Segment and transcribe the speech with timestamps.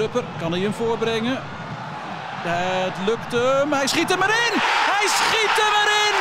[0.00, 1.42] Prupper, kan hij hem voorbrengen?
[2.42, 4.54] Het lukt hem, hij schiet hem erin!
[4.92, 6.16] Hij schiet hem erin!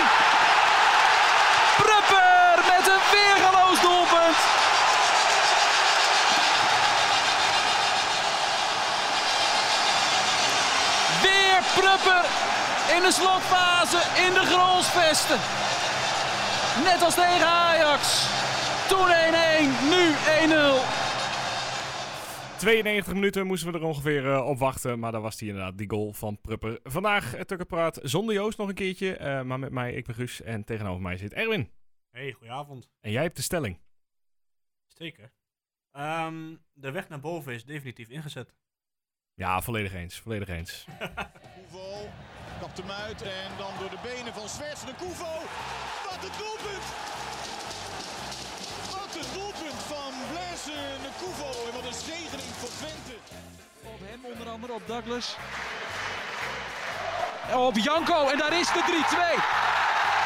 [1.81, 4.39] Prupper met een weergeloos doelpunt!
[11.21, 12.25] Weer Prupper
[12.95, 15.39] in de slotfase in de Grolsvesten.
[16.83, 18.07] Net als tegen Ajax.
[18.87, 19.13] Toen 1-1,
[19.89, 20.15] nu
[20.49, 21.08] 1-0.
[22.59, 24.99] 92 minuten moesten we er ongeveer uh, op wachten.
[24.99, 26.79] Maar dan was die inderdaad, die goal van Prupper.
[26.83, 29.19] Vandaag uh, Tukker Praat zonder Joost nog een keertje.
[29.19, 30.41] Uh, maar met mij, ik ben Guus.
[30.41, 31.71] En tegenover mij zit Erwin.
[32.11, 32.89] Hey, goedenavond.
[33.01, 33.79] En jij hebt de stelling.
[34.87, 35.31] Zeker.
[35.91, 38.55] Um, de weg naar boven is definitief ingezet.
[39.33, 40.19] Ja, volledig eens.
[40.19, 40.85] Volledig eens.
[41.55, 42.09] Koevo
[42.59, 45.33] kapt hem uit en dan door de benen van Zwerts de Koevo.
[46.09, 46.87] Wat een doelpunt!
[48.95, 50.08] Wat een doelpunt van
[50.63, 53.17] Blaise Kuvo en wat een zegening voor Twente.
[53.83, 55.35] Op hem onder andere, op Douglas.
[57.53, 59.05] Op Janko en daar is de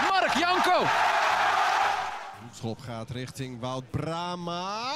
[0.03, 0.09] 3-2.
[0.09, 0.85] Mark Janko.
[2.53, 4.91] Schop gaat richting Wout Brama.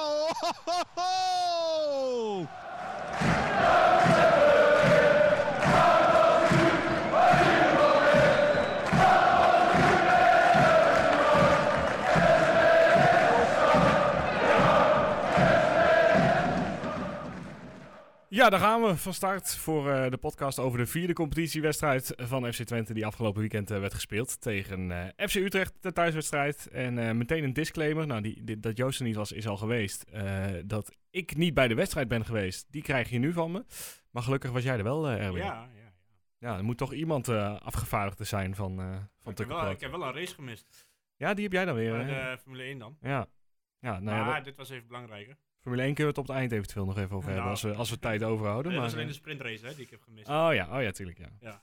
[0.00, 0.30] Oh,
[18.34, 22.52] Ja, daar gaan we van start voor uh, de podcast over de vierde competitiewedstrijd van
[22.52, 26.68] FC Twente die afgelopen weekend uh, werd gespeeld tegen uh, FC Utrecht, de thuiswedstrijd.
[26.68, 30.04] En meteen een disclaimer, nou die, die, dat Joost er niet was is al geweest,
[30.64, 33.64] dat ik niet bij de wedstrijd ben geweest, die krijg je nu van me.
[34.10, 35.42] Maar gelukkig was jij er wel, Erwin.
[35.42, 35.92] Ja, ja, ja.
[36.38, 38.76] Ja, er moet toch iemand afgevaardigd zijn van,
[39.22, 40.88] van ik, heb wel, ik heb wel een race gemist.
[41.16, 41.92] Ja, die heb jij dan weer.
[41.92, 42.96] Bij de Formule 1 dan.
[43.00, 43.26] Ja.
[43.78, 45.36] Ja, nou ja, ja dit was even belangrijker.
[45.62, 47.74] Formule 1 kunnen we het op het eind eventueel nog even over hebben, als we,
[47.74, 48.72] als we tijd overhouden.
[48.72, 50.28] Nee, maar, dat is alleen de sprintrace hè, die ik heb gemist.
[50.28, 51.28] Oh ja, oh ja, tuurlijk ja.
[51.40, 51.62] Ja,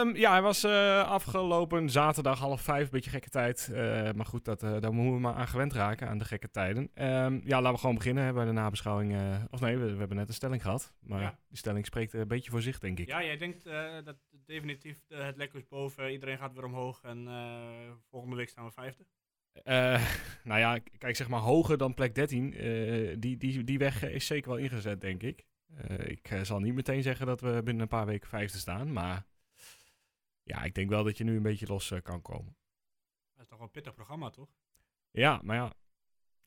[0.00, 3.68] um, ja hij was uh, afgelopen zaterdag half vijf, beetje gekke tijd.
[3.70, 3.76] Uh,
[4.12, 6.82] maar goed, dat, uh, daar moeten we maar aan gewend raken, aan de gekke tijden.
[6.82, 9.16] Um, ja, laten we gewoon beginnen bij de nabeschouwing.
[9.50, 10.94] of nee, we, we, hebben net een stelling gehad.
[11.00, 11.38] Maar ja.
[11.48, 13.06] die stelling spreekt een beetje voor zich, denk ik.
[13.06, 13.64] Ja, jij denkt
[14.04, 17.28] dat definitief het lekker is boven, iedereen gaat weer omhoog en
[18.10, 19.06] volgende week staan we vijfde?
[19.64, 20.06] Uh,
[20.44, 22.66] nou ja, kijk, zeg maar hoger dan plek 13.
[22.66, 25.44] Uh, die, die, die weg is zeker wel ingezet, denk ik.
[25.90, 28.92] Uh, ik zal niet meteen zeggen dat we binnen een paar weken vijfde staan.
[28.92, 29.26] Maar
[30.42, 32.56] ja, ik denk wel dat je nu een beetje los kan komen.
[33.32, 34.48] Dat is toch wel een pittig programma, toch?
[35.10, 35.72] Ja, maar ja.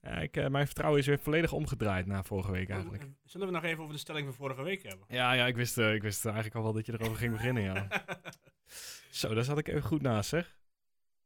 [0.01, 3.07] ja ik, mijn vertrouwen is weer volledig omgedraaid na vorige week eigenlijk.
[3.23, 5.05] Zullen we nog even over de stelling van vorige week hebben?
[5.09, 7.87] Ja, ja ik, wist, ik wist eigenlijk al wel dat je erover ging beginnen, ja.
[9.09, 10.57] Zo, daar zat ik even goed naast, zeg.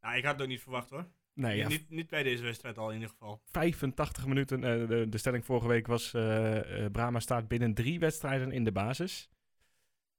[0.01, 1.07] Nou, ik had het ook niet verwacht, hoor.
[1.33, 1.67] Nee, ja.
[1.67, 3.41] niet, niet bij deze wedstrijd al in ieder geval.
[3.45, 4.57] 85 minuten.
[4.57, 8.71] Uh, de, de, stelling vorige week was: uh, Brahma staat binnen drie wedstrijden in de
[8.71, 9.29] basis.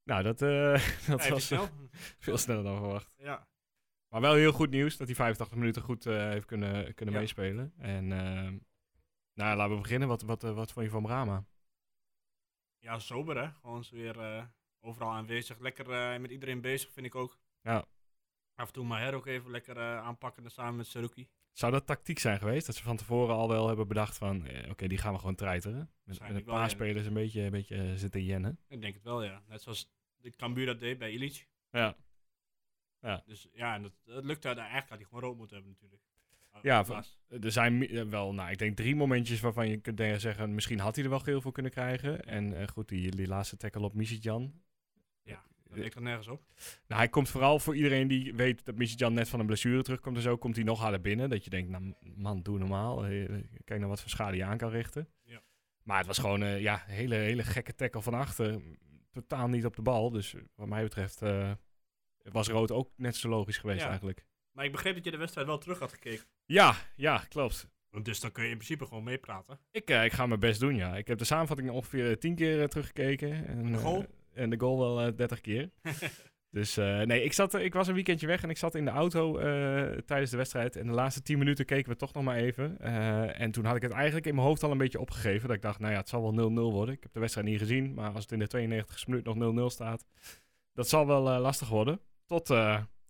[0.05, 0.39] Nou, dat,
[1.09, 1.69] dat ja, was snel.
[2.19, 3.13] veel sneller dan verwacht.
[3.17, 3.49] Ja.
[4.09, 7.21] Maar wel heel goed nieuws dat hij 85 minuten goed heeft kunnen, kunnen ja.
[7.21, 7.73] meespelen.
[7.79, 8.59] En ehm,
[9.35, 10.09] nou, laten we beginnen.
[10.09, 11.45] Wat, wat, wat vond je van Brahma?
[12.79, 13.51] Ja, sober hè.
[13.51, 14.49] Gewoon weer
[14.81, 15.59] overal aanwezig.
[15.59, 17.39] Lekker met iedereen bezig, vind ik ook.
[17.63, 17.85] Ja.
[18.61, 21.29] Af en toe Maher ook even lekker uh, aanpakken samen met Saruki.
[21.53, 22.67] Zou dat tactiek zijn geweest?
[22.67, 24.47] Dat ze van tevoren al wel hebben bedacht van...
[24.47, 25.91] Eh, oké, okay, die gaan we gewoon treiteren.
[26.05, 28.59] Met, met een paar spelers een beetje, een beetje uh, zitten jennen.
[28.69, 29.43] Ik denk het wel, ja.
[29.49, 31.47] Net zoals de Cambuur dat deed bij Illich.
[31.71, 31.97] Ja.
[33.01, 33.23] ja.
[33.27, 34.49] Dus ja, dat, dat lukte.
[34.49, 36.03] Eigenlijk had hij gewoon rood moeten hebben natuurlijk.
[36.63, 37.05] Ja,
[37.41, 40.55] er zijn wel, nou, ik denk drie momentjes waarvan je kunt zeggen...
[40.55, 42.25] misschien had hij er wel geel voor kunnen krijgen.
[42.25, 44.63] En goed, die, die laatste tackle op Misitjan.
[45.23, 45.45] Ja.
[45.71, 46.43] Dat lijkt er nergens op.
[46.87, 50.17] Nou, hij komt vooral voor iedereen die weet dat Michijan net van een blessure terugkomt
[50.17, 51.31] en zo, komt hij nog harder binnen.
[51.31, 53.05] Dat je denkt, nou man, doe normaal.
[53.65, 55.09] Kijk naar wat voor schade je aan kan richten.
[55.23, 55.43] Ja.
[55.83, 58.61] Maar het was gewoon een uh, ja, hele, hele gekke tackle van achter.
[59.11, 60.11] Totaal niet op de bal.
[60.11, 61.53] Dus wat mij betreft uh,
[62.23, 63.89] was rood ook net zo logisch geweest ja.
[63.89, 64.25] eigenlijk.
[64.53, 66.25] Maar ik begreep dat je de wedstrijd wel terug had gekeken.
[66.47, 67.69] Ja, ja, klopt.
[68.03, 69.61] Dus dan kun je in principe gewoon meepraten.
[69.71, 70.97] Ik, uh, ik ga mijn best doen, ja.
[70.97, 73.47] Ik heb de samenvatting ongeveer tien keer teruggekeken.
[73.47, 74.07] En, de goal?
[74.41, 75.71] En de goal wel uh, 30 keer.
[76.51, 78.91] dus uh, nee, ik, zat, ik was een weekendje weg en ik zat in de
[78.91, 79.45] auto uh,
[79.99, 80.77] tijdens de wedstrijd.
[80.77, 82.77] En de laatste 10 minuten keken we toch nog maar even.
[82.81, 85.49] Uh, en toen had ik het eigenlijk in mijn hoofd al een beetje opgegeven.
[85.49, 86.95] Dat ik dacht, nou ja, het zal wel 0-0 worden.
[86.95, 89.73] Ik heb de wedstrijd niet gezien, maar als het in de 92 minuut nog 0-0
[89.73, 90.07] staat,
[90.73, 92.01] dat zal wel lastig worden.
[92.27, 92.47] Tot,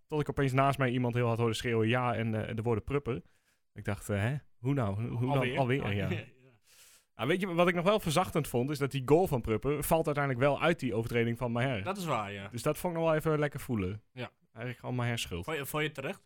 [0.07, 3.23] tot ik opeens naast mij iemand heel hard hoorde schreeuwen ja en de woorden prupper.
[3.75, 5.09] Ik dacht, hè, hoe nou?
[5.09, 5.51] Hoe alweer?
[5.51, 5.95] dan alweer?
[5.95, 6.09] Ja.
[7.21, 8.71] Nou, weet je wat ik nog wel verzachtend vond?
[8.71, 11.83] Is dat die goal van Prupper valt uiteindelijk wel uit die overtreding van Maher.
[11.83, 12.49] Dat is waar, ja.
[12.49, 14.03] Dus dat vond ik nog wel even lekker voelen.
[14.13, 14.31] Ja.
[14.53, 15.45] Eigenlijk gewoon Maher schuld.
[15.45, 16.23] Vond je, vond je het terecht?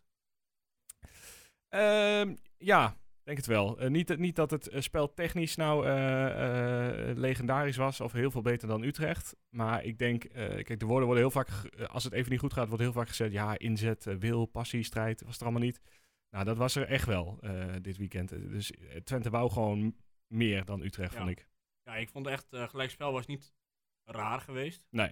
[1.69, 3.83] Uh, ja, denk het wel.
[3.83, 8.41] Uh, niet, niet dat het uh, spel technisch nou uh, legendarisch was of heel veel
[8.41, 9.35] beter dan Utrecht.
[9.49, 12.39] Maar ik denk, eh, kijk, de woorden worden heel vaak, eh, als het even niet
[12.39, 15.61] goed gaat, wordt heel vaak gezegd, ja, inzet, eh, wil, passie, strijd, was er allemaal
[15.61, 15.81] niet.
[16.29, 17.51] Nou, dat was er echt wel eh,
[17.81, 18.31] dit weekend.
[18.31, 19.95] Eh, Dus eh, Twente wou gewoon
[20.27, 21.17] meer dan Utrecht, Ja.
[21.17, 21.47] vond ik.
[21.83, 23.53] Ja, ik vond echt, eh gelijkspel was niet
[24.03, 24.87] raar geweest.
[24.89, 25.11] Nee.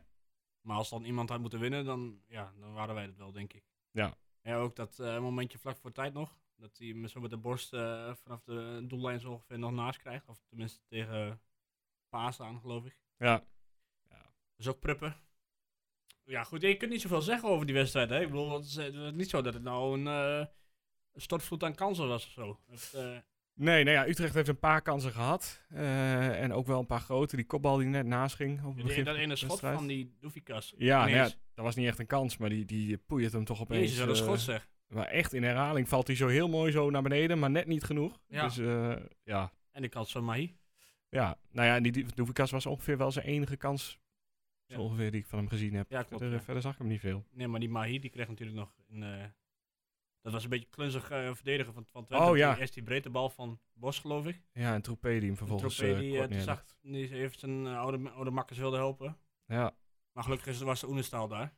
[0.62, 3.54] Maar als dan iemand had moeten winnen, dan, ja, dan waren wij het wel, denk
[3.54, 3.64] ik.
[3.92, 4.18] Ja.
[4.42, 6.38] Ja, ook dat eh, momentje vlak voor tijd nog.
[6.56, 10.00] Dat hij me zo met de borst eh, vanaf de doellijn zo ongeveer nog naast
[10.00, 10.28] krijgt.
[10.28, 11.42] Of tenminste tegen
[12.10, 12.98] Paas aan, geloof ik.
[13.18, 13.44] Ja,
[14.56, 15.16] Dus ook Pruppen.
[16.26, 18.10] Ja, goed, je kunt niet zoveel zeggen over die wedstrijd.
[18.10, 18.22] Hè?
[18.22, 20.46] Ik bedoel, het is, het is niet zo dat het nou een eh,
[21.16, 22.60] stortvloed aan kansen was of zo.
[22.68, 22.94] Het,
[23.56, 25.62] Nee, nou ja, Utrecht heeft een paar kansen gehad.
[25.70, 27.36] eh, en ook wel een paar grote.
[27.36, 28.64] Die kopbal die net naast ging.
[28.64, 30.74] Op het begin dat ene schot van die Doefikas.
[30.78, 31.24] Ja, nou ja,
[31.54, 33.82] dat was niet echt een kans, maar die, die poeit hem toch opeens.
[33.82, 34.70] Jezus, wat een eh, schot zeg.
[34.88, 37.84] maar echt in herhaling valt hij zo heel mooi zo naar beneden, maar net niet
[37.84, 38.20] genoeg.
[38.28, 38.44] Ja.
[38.44, 39.52] Dus eh, ja.
[39.72, 40.56] En de kans van Mahi.
[41.10, 44.00] ja, nou ja, die Doevikas was ongeveer wel zijn enige kans.
[44.68, 45.90] Zo ongeveer die ik van hem gezien heb.
[45.90, 47.24] Ja, klopt, verder, zag ik hem niet veel.
[47.32, 49.04] Nee, maar die Mahi die kreeg natuurlijk nog een.
[49.04, 49.24] eh,
[50.24, 52.26] dat was een beetje klunzig eh, verdedigen van, van Twente.
[52.26, 52.52] Oh, ja.
[52.52, 54.42] Die- Eerst die breedte bal van Bos, geloof ik.
[54.54, 56.44] Ja, en Troepé die hem vervolgens Troepé eh, die, eh, neerlegt.
[56.44, 59.18] zag, die heeft zijn eh, oude, oude makkers wilde helpen.
[59.46, 59.76] Ja.
[60.12, 61.56] Maar gelukkig was de Oenestal daar.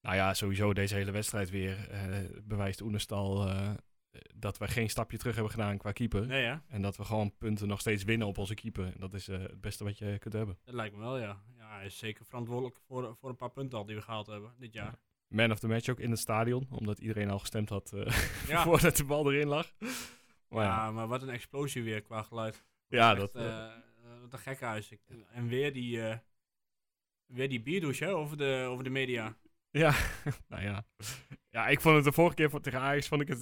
[0.00, 3.70] Nou ja, sowieso deze hele wedstrijd weer eh, bewijst Oenestal eh,
[4.36, 6.26] dat we geen stapje terug hebben gedaan qua keeper.
[6.26, 6.64] Nee, ja.
[6.68, 8.84] En dat we gewoon punten nog steeds winnen op onze keeper.
[8.86, 10.58] En dat is eh, het beste wat je kunt hebben.
[10.64, 11.42] Dat lijkt me wel, ja.
[11.56, 14.54] Ja, hij is zeker verantwoordelijk voor, voor een paar punten al die we gehaald hebben
[14.58, 14.98] dit jaar.
[15.32, 18.18] Man of the match ook in het stadion, omdat iedereen al gestemd had eh,
[18.48, 18.62] Ja.
[18.62, 19.72] voordat de bal erin lag.
[20.48, 22.64] Maar Ja, ja, maar wat een explosie weer qua geluid.
[22.88, 23.72] ja dat, eh, eh,
[24.20, 24.90] wat een gekhuis.
[24.90, 25.00] Ik,
[25.32, 26.00] en weer die,
[27.26, 29.36] weer die bierdouche hè, over, de, over de media.
[29.70, 29.94] Ja,
[30.48, 30.84] nou ja.
[31.50, 33.38] Ja, ik vond het de vorige keer voor, tegen Ajax vond ik het,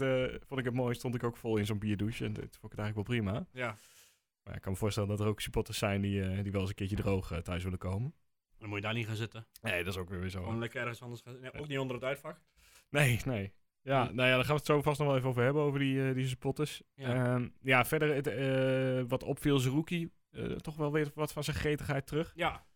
[0.47, 0.95] vond ik het mooi.
[0.95, 2.25] Stond ik ook vol in zo'n bierdouche.
[2.25, 3.47] En dat vond ik het eigenlijk wel prima.
[3.53, 3.77] Ja.
[4.43, 6.77] Maar ik kan me voorstellen dat er ook supporters zijn die, die wel eens een
[6.77, 8.15] keertje droog thuis willen komen.
[8.61, 9.47] Dan moet je daar niet gaan zitten.
[9.63, 10.59] Nee, dat is ook weer weer Gewoon zo.
[10.59, 11.53] lekker ergens anders gaan zitten.
[11.53, 12.41] Nee, ook niet onder het uitvak.
[12.91, 13.53] Nee, nee.
[13.83, 15.79] Ja, nou ja, daar gaan we het zo vast nog wel even over hebben, over
[15.79, 16.83] die, eh, die supporters.
[16.95, 17.15] Ja.
[17.15, 21.57] Ja, ja verder, het, eh, wat opviel, Zerouki, eh toch wel weer wat van zijn
[21.57, 22.33] gretigheid terug.
[22.35, 22.67] Ja,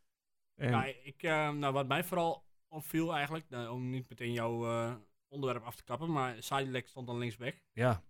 [0.55, 4.67] En, ja ik, eh, nou, wat mij vooral opviel eigenlijk, nou, om niet meteen jouw
[4.67, 4.95] eh,
[5.29, 7.55] onderwerp af te kappen, maar Sidelek stond dan linksback.
[7.73, 8.03] ja,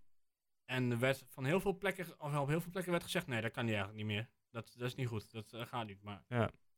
[0.65, 3.41] En er werd van heel veel plekken, of op heel veel plekken werd gezegd, nee,
[3.41, 4.29] dat kan niet eigenlijk niet meer.
[4.51, 6.01] Dat, dat is niet goed, dat gaat niet.
[6.01, 6.23] Maar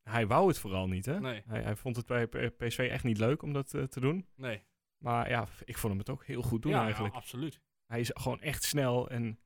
[0.10, 1.20] hij wou het vooral niet, hè?
[1.20, 4.26] nee, Hij, hij vond het bij PSV echt niet leuk om dat eh, te doen.
[4.36, 4.62] nee.
[4.98, 7.14] Maar ja, ik vond hem het ook heel goed doen ja, eigenlijk.
[7.14, 7.62] Ja, absoluut.
[7.86, 9.40] Hij is gewoon echt snel en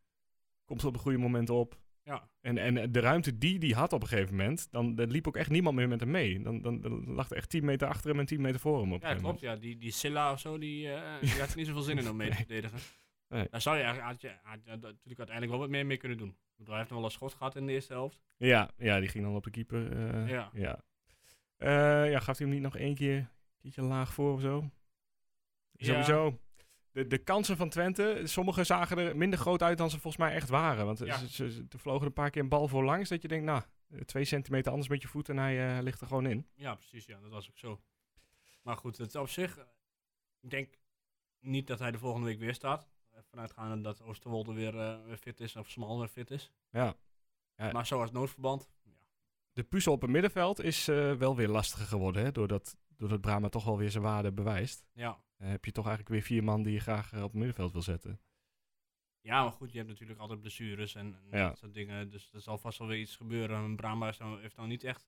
[0.65, 1.79] komt op de goede moment op.
[2.03, 5.27] Ja, En, en de ruimte die hij had op een gegeven moment, dan, dan liep
[5.27, 6.41] ook echt niemand meer met hem mee.
[6.41, 8.93] Dan, dan, dan lag er echt 10 meter achter hem en 10 meter voor hem
[8.93, 9.39] op een ja klopt.
[9.39, 9.55] Ja.
[9.55, 12.15] Die, die Silla of zo, die, eh, die had er niet zoveel zin in om
[12.15, 12.79] mee te verdedigen.
[13.31, 13.47] Nee.
[13.49, 16.17] Daar zou je eigenlijk had je, had je natuurlijk uiteindelijk wel wat meer mee kunnen
[16.17, 16.37] doen.
[16.55, 18.19] Want hij heeft nog wel een schot gehad in de eerste helft.
[18.37, 19.91] Ja, ja, die ging dan op de keeper.
[19.91, 20.49] eh, Ja.
[20.53, 20.83] Ja.
[21.57, 23.27] Eh, ja, gaf hij hem niet nog één keer een
[23.61, 24.69] keertje laag voor of zo?
[25.71, 25.85] Ja.
[25.85, 26.39] Sowieso.
[26.91, 30.33] De, de kansen van Twente, sommige zagen er minder groot uit dan ze volgens mij
[30.33, 30.85] echt waren.
[30.85, 31.17] Want Ja.
[31.17, 33.45] ze, ze, ze- er vlogen een paar keer een bal voor langs dat je denkt,
[33.45, 33.61] nou,
[34.05, 36.47] twee centimeter anders met je voet en hij eh, ligt er gewoon in.
[36.55, 37.05] Ja, precies.
[37.05, 37.81] Ja, dat was ook zo.
[38.61, 39.57] Maar goed, het op zich.
[40.41, 40.73] Ik denk
[41.39, 42.89] niet dat hij de volgende week weer staat.
[43.31, 46.51] Vanuitgaande dat Oosterwolde weer, eh, weer fit is of Smal weer fit is.
[46.69, 46.95] Ja.
[47.55, 47.71] Ja.
[47.71, 48.69] Maar zoals noodverband.
[48.83, 48.91] Ja,
[49.53, 53.49] De puzzel op het middenveld is eh, wel weer lastiger geworden, hè, doordat, doordat Brahma
[53.49, 54.85] toch wel weer zijn waarde bewijst.
[54.93, 55.23] ja.
[55.37, 57.81] Eh, heb je toch eigenlijk weer vier man die je graag op het middenveld wil
[57.81, 58.19] zetten.
[59.21, 61.47] ja, maar goed, je hebt natuurlijk altijd blessures en, en Ja.
[61.47, 62.09] dat soort dingen.
[62.09, 63.57] Dus er zal vast wel weer iets gebeuren.
[63.63, 64.05] En Brahma
[64.41, 65.07] heeft nou niet echt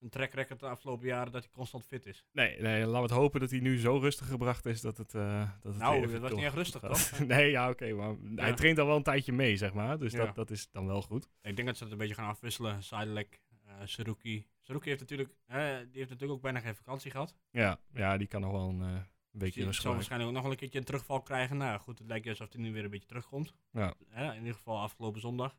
[0.00, 2.24] een track record de afgelopen jaren dat hij constant fit is.
[2.32, 5.14] Nee, nee, laten we het hopen dat hij nu zo rustig gebracht is dat het.
[5.14, 6.80] eh, dat het Nou, dat was niet echt rustig,
[7.10, 7.18] toch?
[7.26, 9.98] nee, ja, oké, maar hij traint al wel een tijdje mee, zeg maar.
[9.98, 10.24] Dus Ja.
[10.24, 11.28] dat, dat is dan wel goed.
[11.42, 12.82] Ik denk dat ze het een beetje gaan afwisselen.
[12.82, 14.46] Sidelek, eh Saruki.
[14.60, 17.36] Saruki heeft natuurlijk, eh, die heeft natuurlijk ook bijna geen vakantie gehad.
[17.50, 20.44] Ja, ja die kan nog wel een eh weekje Die rust zal waarschijnlijk ook nog
[20.44, 21.56] wel een keertje een terugval krijgen.
[21.56, 23.54] Nou goed, het lijkt alsof hij nu weer een beetje terugkomt.
[23.72, 23.94] Ja.
[24.14, 25.56] In ieder geval afgelopen zondag.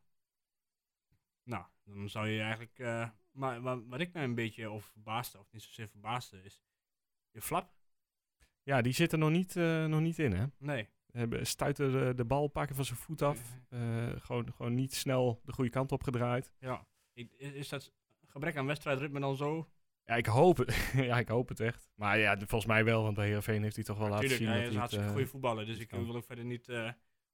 [1.51, 2.79] Nou, dan zou je eigenlijk...
[2.79, 6.62] eh, maar wat, wat ik nou een beetje over verbaasde, of niet zozeer verbaasde, is...
[7.31, 7.74] Je flap?
[8.63, 10.46] Ja, die zit er nog niet, eh, nog niet in, hè?
[10.58, 10.89] Nee.
[11.12, 13.60] Hebben, stuiten de, de bal keer van zijn voet af.
[13.70, 16.53] Eh, gewoon, gewoon niet snel de goede kant op gedraaid.
[16.60, 16.88] Ja.
[17.38, 17.93] Is, dat
[18.27, 19.70] gebrek aan wedstrijdritme dan zo?
[20.05, 20.91] Ja, ik hoop het.
[21.10, 21.91] ja, ik hoop het echt.
[21.96, 24.62] Maar ja, volgens mij wel, want bij Heerenveen heeft hij toch wel laten Natuurlijk, zien
[24.62, 25.65] hij dat is hij een hartstikke eh, goede voetballer.
[25.65, 26.05] Dus ik kan.
[26.05, 26.91] wil ook verder niet, eh,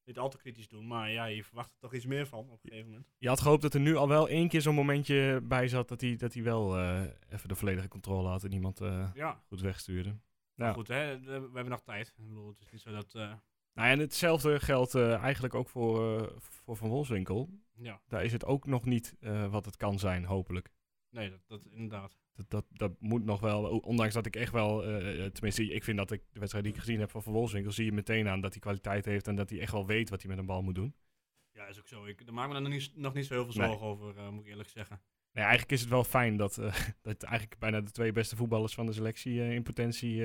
[0.08, 0.88] niet al te kritisch doen.
[0.88, 3.08] Maar ja, je verwacht er toch iets meer van op een gegeven moment.
[3.18, 6.02] Je had gehoopt dat er nu al wel één keer zo'n momentje bij zat dat
[6.02, 9.62] hij, dat hij wel eh, even de volledige controle had en iemand eh, Ja, goed
[9.62, 10.18] wegstuurde.
[10.56, 10.74] Ja.
[10.74, 12.08] goed, hè, we, hebben nog tijd.
[12.08, 13.16] Ik bedoel, het is niet zo dat...
[13.16, 13.34] eh,
[13.74, 17.50] Nou, en hetzelfde geldt eigenlijk ook voor, voor Van Wolfswinkel.
[17.76, 19.16] Ja, Daar is het ook nog niet
[19.50, 20.70] wat het kan zijn, hopelijk.
[21.10, 22.18] nee, dat, dat inderdaad.
[22.38, 25.84] Dat, dat, dat moet nog wel, ondanks dat ik echt wel, eh, eh, tenminste, ik
[25.84, 28.28] vind dat ik de wedstrijd die ik gezien heb van Van Wolfswinkel, zie je meteen
[28.28, 30.46] aan dat hij kwaliteit heeft en dat hij echt wel weet wat hij met een
[30.46, 30.96] bal moet doen.
[31.52, 32.06] Ja, is ook zo.
[32.06, 33.68] Ik, daar maak me er nog niet, nog niet zo heel veel Nee.
[33.70, 35.02] zorgen over, eh, moet ik eerlijk zeggen.
[35.32, 36.56] Nee, eigenlijk is het wel fijn dat,
[37.02, 40.24] dat eigenlijk bijna de twee beste voetballers van de selectie in potentie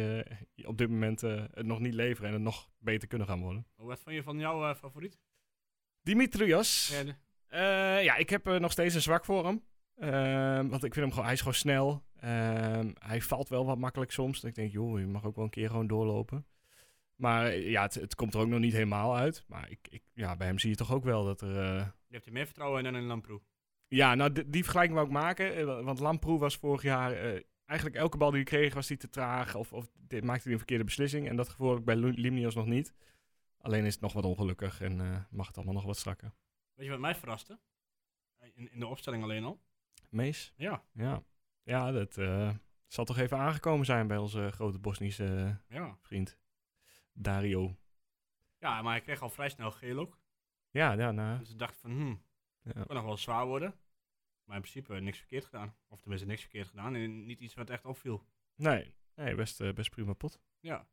[0.64, 3.66] op dit moment het nog niet leveren en het nog beter kunnen gaan worden.
[3.76, 5.18] Oh, Wat vond je van jouw favoriet?
[6.02, 6.88] Dimitrios.
[6.88, 9.62] Ja, de- ja, ik heb nog steeds een zwak voor hem.
[10.02, 12.02] Ehm, want ik vind hem gewoon, hij is gewoon snel.
[12.16, 14.40] Ehm, hij valt wel wat makkelijk soms.
[14.40, 16.46] Dat ik denk, joh, je mag ook wel een keer gewoon doorlopen.
[17.16, 19.44] Maar eh, ja, het, het komt er ook nog niet helemaal uit.
[19.48, 21.58] Maar ik, ik, ja, bij hem zie je toch ook wel dat er...
[21.60, 23.40] eh, je hebt er meer vertrouwen in dan in Lamproe.
[23.88, 25.54] ja, nou, die, vergelijking wou ik maken.
[25.56, 27.12] eh, wa- Want Lamproe was vorig jaar...
[27.66, 29.54] eigenlijk elke bal die hij kreeg was hij te traag.
[29.54, 31.28] Of, of dit, maakte hij een verkeerde beslissing.
[31.28, 32.94] En dat gevoel heb ik bij Limnios nog niet.
[33.58, 36.32] Alleen is het nog wat ongelukkig en mag het allemaal nog wat strakker.
[36.74, 37.58] Weet je wat mij verraste?
[38.54, 39.60] In, in de opstelling alleen al.
[40.12, 40.52] Mees?
[40.56, 41.22] Ja, Ja,
[41.62, 42.50] ja dat eh,
[42.86, 45.24] zal toch even aangekomen zijn bij onze grote Bosnische
[45.68, 45.96] eh, ja.
[46.00, 46.38] vriend
[47.12, 47.76] Dario.
[48.58, 50.18] Ja, maar hij kreeg al vrij snel geel ook.
[50.70, 52.22] Ja, ja, nou, Dus ik dacht van, hmm,
[52.62, 52.72] ja.
[52.84, 53.74] kan nog wel zwaar worden.
[54.44, 55.76] Maar in principe niks verkeerd gedaan.
[55.88, 56.94] Of tenminste niks verkeerd gedaan.
[56.94, 58.26] En niet iets wat echt opviel.
[58.54, 60.40] Nee, nee best, eh, best prima pot.
[60.60, 60.86] Ja.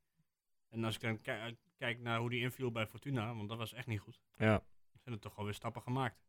[0.69, 3.73] En als ik dan ki- kijk naar hoe die inviel bij Fortuna, want dat was
[3.73, 4.21] echt niet goed.
[4.35, 4.63] Ja.
[5.03, 6.23] Zijn er toch alweer stappen gemaakt.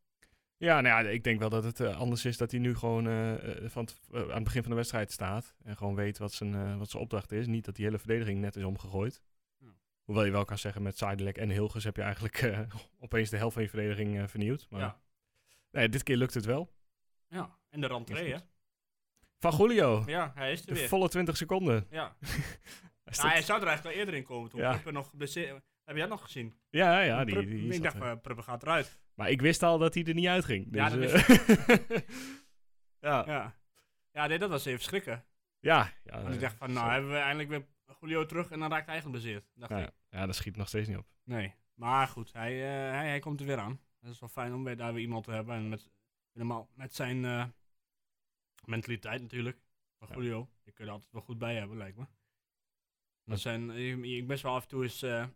[0.61, 3.07] Ja, nou ja, ik denk wel dat het eh, anders is dat hij nu gewoon
[3.07, 5.55] eh, eh, van het- aan het begin van de wedstrijd staat.
[5.63, 7.47] En gewoon weet wat zijn, wat zijn opdracht is.
[7.47, 9.21] Niet dat die hele verdediging net is omgegooid.
[9.57, 9.67] Ja.
[10.03, 12.49] Hoewel je wel kan zeggen, met Zijdelijk en Hilgers heb je eigenlijk
[12.99, 14.67] opeens de helft van je verdediging vernieuwd.
[14.69, 14.99] Maar Ja.
[15.71, 16.73] nee, dit keer lukt het wel.
[17.27, 17.59] ja.
[17.69, 18.37] En de rentree, hè?
[19.39, 20.87] Van Julio, Ja, hij is er de weer.
[20.87, 21.87] volle 20 seconden.
[21.89, 22.15] Ja.
[22.19, 22.39] Hij
[23.03, 24.71] Ja, staat- hij zou er eigenlijk wel eerder in komen toen Ja.
[24.71, 25.61] Prupper nog geblesseerd...
[25.83, 26.55] Heb jij dat nog gezien?
[26.69, 28.99] Ja, ja, die, Prupp- die ik dacht, Prupper gaat eruit.
[29.21, 30.67] Maar ik wist al dat hij er niet uitging.
[30.71, 31.97] Ja, Dus, dat eh,
[33.09, 33.59] ja, Ja.
[34.11, 35.25] Ja, nee, dat was even schrikken.
[35.59, 36.21] ja, ja.
[36.21, 36.91] Want ik dacht van, nou zo.
[36.91, 37.65] hebben we eindelijk weer
[37.99, 39.51] Julio terug en dan raakt hij eigenlijk bezeerd.
[39.53, 39.91] Dacht ja, ik.
[40.09, 41.07] ja, dat schiet nog steeds niet op.
[41.23, 41.53] Nee.
[41.73, 43.79] Maar goed, hij, eh, hij, hij komt er weer aan.
[43.99, 45.55] Dat is wel fijn om weer daar weer iemand te hebben.
[45.55, 45.89] En met,
[46.31, 47.45] helemaal met zijn eh,
[48.65, 49.61] mentaliteit natuurlijk.
[49.97, 50.15] Van Ja.
[50.15, 50.49] Julio.
[50.63, 52.05] Je kunt er altijd wel goed bij hebben, lijkt me.
[53.23, 55.27] Dat zijn, ik, ik best wel af en toe is, eh,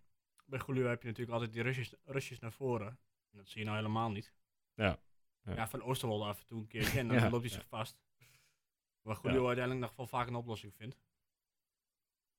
[0.45, 2.99] bij Julio heb je natuurlijk altijd die rushes, rushes naar voren.
[3.35, 4.33] Dat zie je nou helemaal niet.
[4.73, 4.99] Ja.
[5.43, 5.67] Ja, Ja.
[5.67, 7.97] van Oosterwolde af en toe een keertje en dan Ja, loopt hij zich vast.
[9.01, 10.97] Waar Julio uiteindelijk nog wel vaak een oplossing vindt.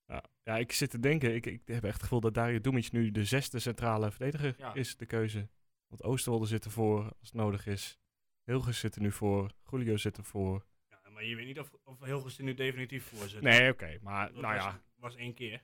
[0.06, 0.24] Ja.
[0.42, 1.34] ja, ik zit te denken.
[1.34, 4.96] Ik, ik heb echt het gevoel dat Dario Dumic nu de zesde centrale verdediger is,
[4.96, 5.48] de keuze.
[5.86, 7.98] Want Oosterwolde zit ervoor als het nodig is.
[8.44, 9.52] Hilgers zit er nu voor.
[9.70, 10.66] Julio zit ervoor.
[10.88, 13.40] Ja, maar je weet niet of, of Hilgers er nu definitief voor zit.
[13.42, 13.98] Nee, oké.
[14.02, 14.82] maar Dat nou was, ja.
[14.96, 15.62] was één keer.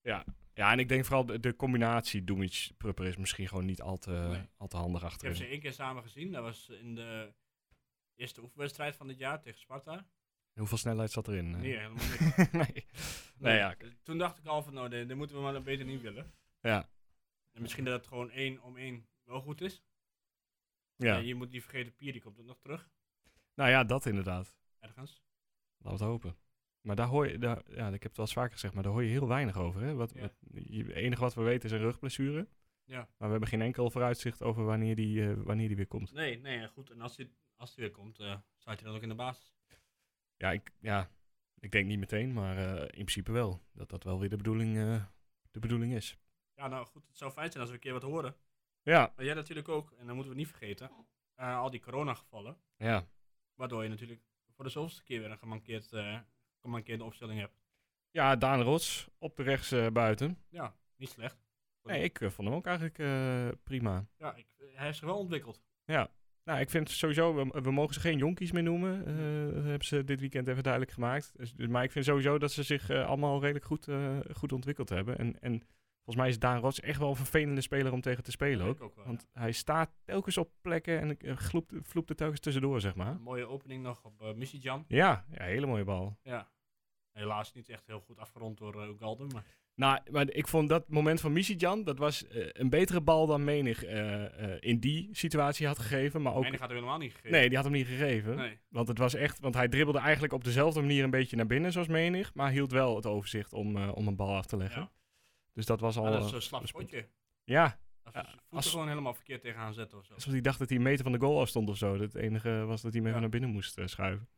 [0.00, 0.24] Ja,
[0.54, 4.48] en ik denk vooral de, de combinatie Dumic-Prupper is misschien gewoon niet al te, Nee.
[4.56, 5.36] al te handig Ik heb achterin.
[5.36, 6.32] ze één keer samen gezien.
[6.32, 7.32] Dat was in de
[8.14, 10.06] eerste oefenwedstrijd van dit jaar tegen Sparta.
[10.54, 11.54] Hoeveel snelheid zat erin?
[11.54, 11.60] eh?
[11.60, 12.52] Nee, helemaal niet.
[12.52, 12.86] nee.
[13.38, 13.76] Nee, ja.
[14.02, 16.32] Toen dacht ik al van, nou, dit, dit moeten we maar beter niet willen.
[16.60, 16.88] Ja.
[17.52, 19.82] En misschien dat het gewoon één om één wel goed is.
[20.96, 21.14] Ja.
[21.16, 22.90] Ja, je moet niet vergeten, Pier die komt ook nog terug.
[23.54, 24.56] Nou ja, dat inderdaad.
[24.80, 25.22] Ergens.
[25.78, 26.36] Laten we het hopen.
[26.84, 28.92] Maar daar hoor je, daar, ja, ik heb het wel eens vaker gezegd, maar daar
[28.92, 29.80] hoor je heel weinig over.
[29.82, 29.94] Hè?
[29.94, 30.20] Wat, Ja.
[30.20, 30.34] wat,
[30.66, 32.48] je- het enige wat we weten is een rugblessure.
[32.84, 32.96] Ja.
[32.98, 36.12] Maar we hebben geen enkel vooruitzicht over wanneer die, eh, wanneer die weer komt.
[36.12, 36.90] Nee, nee, goed.
[36.90, 39.54] En als hij als die weer komt, eh staat hij dan ook in de basis.
[40.36, 41.10] Ja, ik, ja,
[41.58, 43.62] ik denk niet meteen, maar eh, in principe wel.
[43.72, 44.74] Dat dat wel weer de bedoeling,
[45.50, 46.16] de bedoeling is.
[46.54, 47.06] Ja, nou goed.
[47.06, 48.36] Het zou fijn zijn als we een keer wat horen.
[48.82, 49.92] Ja, Maar jij natuurlijk ook.
[49.92, 50.90] En dan moeten we niet vergeten.
[51.34, 52.56] al die coronagevallen.
[52.76, 53.06] ja.
[53.54, 54.20] Waardoor je natuurlijk
[54.54, 55.90] voor de zoveelste keer weer een gemankeerd,
[56.64, 57.58] eh, gemankeerde opstelling hebt.
[58.10, 60.38] ja Daan Rots op de rechts eh, buiten.
[60.48, 61.42] Ja, niet slecht.
[61.82, 64.06] Nee, ik eh, vond hem ook eigenlijk eh, prima.
[64.16, 65.62] Ja, ik, hij heeft zich wel ontwikkeld.
[65.84, 66.08] Ja.
[66.44, 69.06] Nou, ik vind sowieso, we, we mogen ze geen jonkies meer noemen.
[69.06, 71.32] eh, dat hebben ze dit weekend even duidelijk gemaakt.
[71.36, 74.52] Dus, dus- maar ik vind sowieso dat ze zich eh, allemaal redelijk goed, eh, goed
[74.52, 75.18] ontwikkeld hebben.
[75.18, 75.58] En, en
[75.94, 78.76] volgens mij is Daan Rots echt wel een vervelende speler om tegen te spelen ook.
[78.76, 82.40] ik ook wel, Want hij staat telkens op plekken en eh, gloept, vloept er telkens
[82.40, 83.10] tussendoor, zeg maar.
[83.14, 84.84] Een mooie opening nog op Missy Jan.
[84.88, 86.18] Ja, ja, hele mooie bal.
[86.22, 86.52] Ja.
[87.14, 89.44] Helaas niet echt heel goed afgerond door uh, Ugalde, maar...
[89.74, 93.44] Nou, maar ik vond dat moment van Jan dat was uh, een betere bal dan
[93.44, 94.24] menig uh,
[94.60, 96.22] in die situatie had gegeven.
[96.22, 96.42] Maar ook...
[96.42, 97.30] Menig had hem helemaal niet gegeven.
[97.30, 98.36] Nee, die had hem niet gegeven.
[98.36, 98.58] Nee.
[98.68, 101.72] Want het was echt, want hij dribbelde eigenlijk op dezelfde manier een beetje naar binnen
[101.72, 104.82] zoals menig, maar hield wel het overzicht om, om een bal af te leggen.
[104.82, 104.92] Ja.
[105.52, 106.02] Dus dat was al...
[106.02, 107.08] Maar dat is zo'n slap spotje.
[107.44, 107.78] Ja.
[108.02, 110.14] Als ja, als, gewoon helemaal verkeerd tegenaan zetten of zo.
[110.14, 112.00] Alsof hij dacht dat hij een meter van de goal afstond of zo.
[112.00, 114.28] Het enige was dat hij hem even naar binnen moest uh, schuiven.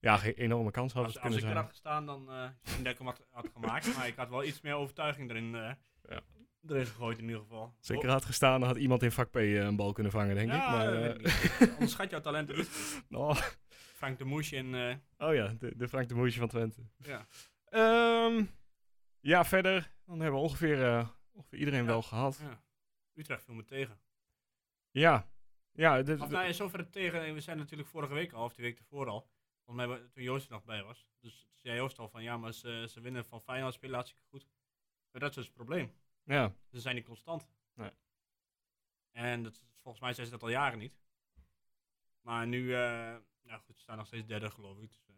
[0.00, 1.50] Ja, geen enorme kans had als, kunnen als zijn.
[1.52, 2.48] ik er had gestaan, dan uh,
[2.78, 3.96] ik dat ik hem had, had, gemaakt.
[3.96, 5.70] maar ik had wel iets meer overtuiging erin uh,
[6.08, 6.20] ja.
[6.68, 7.74] erin gegooid in ieder geval.
[7.80, 10.52] Zeker had gestaan, dan had iemand in vak P eh, een bal kunnen vangen, denk
[10.52, 10.58] ik.
[10.58, 11.16] Maar.
[11.72, 13.02] Onderschat jouw talenten niet.
[13.10, 13.36] oh,
[13.94, 14.74] Frank de Moesje en...
[14.74, 16.82] eh, oh ja, de, de Frank de Moesje van Twente.
[16.96, 17.26] ja.
[17.68, 18.44] Ehm,
[19.20, 19.92] ja, verder.
[20.04, 21.86] Dan hebben we ongeveer, ongeveer iedereen Ja.
[21.86, 22.42] wel gehad.
[23.14, 23.98] Utrecht viel me tegen.
[24.90, 25.30] Ja.
[25.72, 27.34] Ja, dit, Of nou, in zoverre tegen.
[27.34, 29.30] We zijn natuurlijk vorige week al, of die week ervoor al.
[29.66, 31.08] Volgens mij toen Joost er nog bij was.
[31.20, 34.48] Dus zei Joost al van ja, maar ze, ze winnen van Feyenoord, spelen hartstikke goed.
[35.10, 35.94] Maar dat is dus het probleem.
[36.24, 36.54] ja.
[36.70, 37.48] Ze zijn niet constant.
[37.74, 37.90] Nee.
[39.12, 40.98] En dat, volgens mij zijn ze dat al jaren niet.
[42.20, 42.68] Maar nu,
[43.42, 44.88] nou goed, ze staan nog steeds derde geloof ik.
[44.88, 45.14] Dus, eh,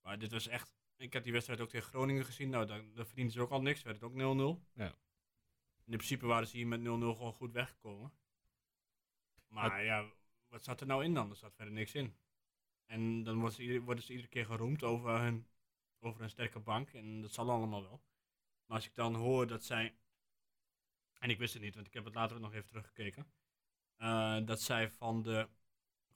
[0.00, 2.50] maar dit was echt, ik heb die wedstrijd ook tegen Groningen gezien.
[2.50, 3.82] Nou, daar, daar verdienden ze ook al niks.
[3.82, 4.62] Werd het ook 0-0.
[4.72, 4.94] Ja.
[5.84, 8.12] In principe waren ze hier met 0-0 gewoon goed weggekomen.
[9.46, 10.12] Maar ja,
[10.48, 11.30] wat zat er nou in dan?
[11.30, 12.16] Er zat verder niks in.
[12.86, 15.46] En dan worden ze, ieder- worden ze iedere keer geroemd over hun,
[16.00, 16.92] over hun sterke bank.
[16.92, 18.02] En dat zal allemaal wel.
[18.66, 19.96] Maar als ik dan hoor dat zij.
[21.18, 23.26] En ik wist het niet, want ik heb het later nog even teruggekeken.
[23.96, 25.48] eh, dat zij van de,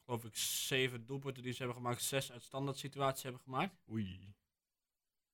[0.05, 3.81] geloof ik, zeven doelpunten die ze hebben gemaakt, zes uit standaard situaties hebben gemaakt.
[3.91, 4.33] Oei.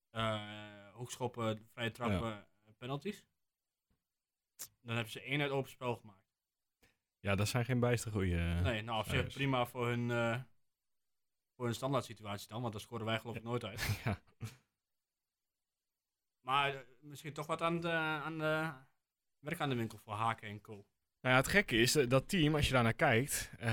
[0.10, 2.32] Eh, hoekschoppen, vrije trappen,
[2.66, 3.26] eh, penalties.
[4.82, 6.26] Dan hebben ze één uit open spel gemaakt.
[7.20, 8.38] Ja, dat zijn geen bijster goeie.
[8.38, 10.42] eh, Nee, nou op zich prima voor hun, eh,
[11.58, 13.88] voor hun standaard situatie dan, want daar scoren wij geloof ik nooit uit.
[14.04, 14.20] Ja.
[16.42, 18.72] Maar eh, misschien toch wat aan de, aan de
[19.40, 20.74] werk aan de winkel voor Haken en Co.
[21.22, 23.70] Nou ja, het gekke is eh, dat team, als je daar naar kijkt, eh,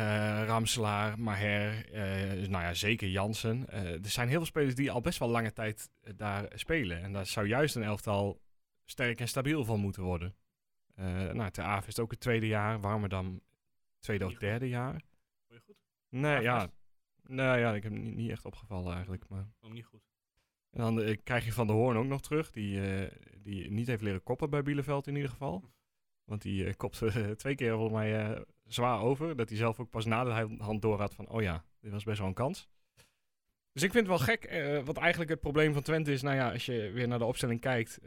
[0.47, 1.87] Ramselaar, Maher,
[2.49, 3.69] nou ja, zeker Jansen.
[3.71, 7.03] er zijn heel veel spelers die al best wel lange tijd daar spelen.
[7.03, 8.41] En daar zou juist een elftal
[8.85, 10.35] sterk en stabiel van moeten worden.
[11.33, 13.41] Nou, Ter Aaf is het ook het tweede jaar, Warmerdam
[13.99, 14.93] tweede of derde jaar.
[14.93, 15.03] Vond
[15.49, 15.77] je goed?
[16.09, 16.71] Nee, ja.
[17.27, 19.29] Nee, ja, ik heb hem niet, niet echt opgevallen eigenlijk.
[19.29, 19.47] Maar.
[19.61, 20.03] Vond ik niet goed.
[20.75, 23.87] En dan eh, krijg je Van der Hoorn ook nog terug, die, eh, die niet
[23.87, 25.73] heeft leren koppen bij Bielefeld in ieder geval.
[26.25, 29.37] Want die uh, kopte twee keer volgens mij zwaar over.
[29.37, 32.05] Dat hij zelf ook pas na de hand door had van, oh ja, dit was
[32.05, 32.69] best wel een kans.
[33.73, 36.23] Dus ik vind het wel gek, wat eigenlijk het probleem van Twente is.
[36.23, 38.01] Nou ja, als je weer naar de opstelling kijkt,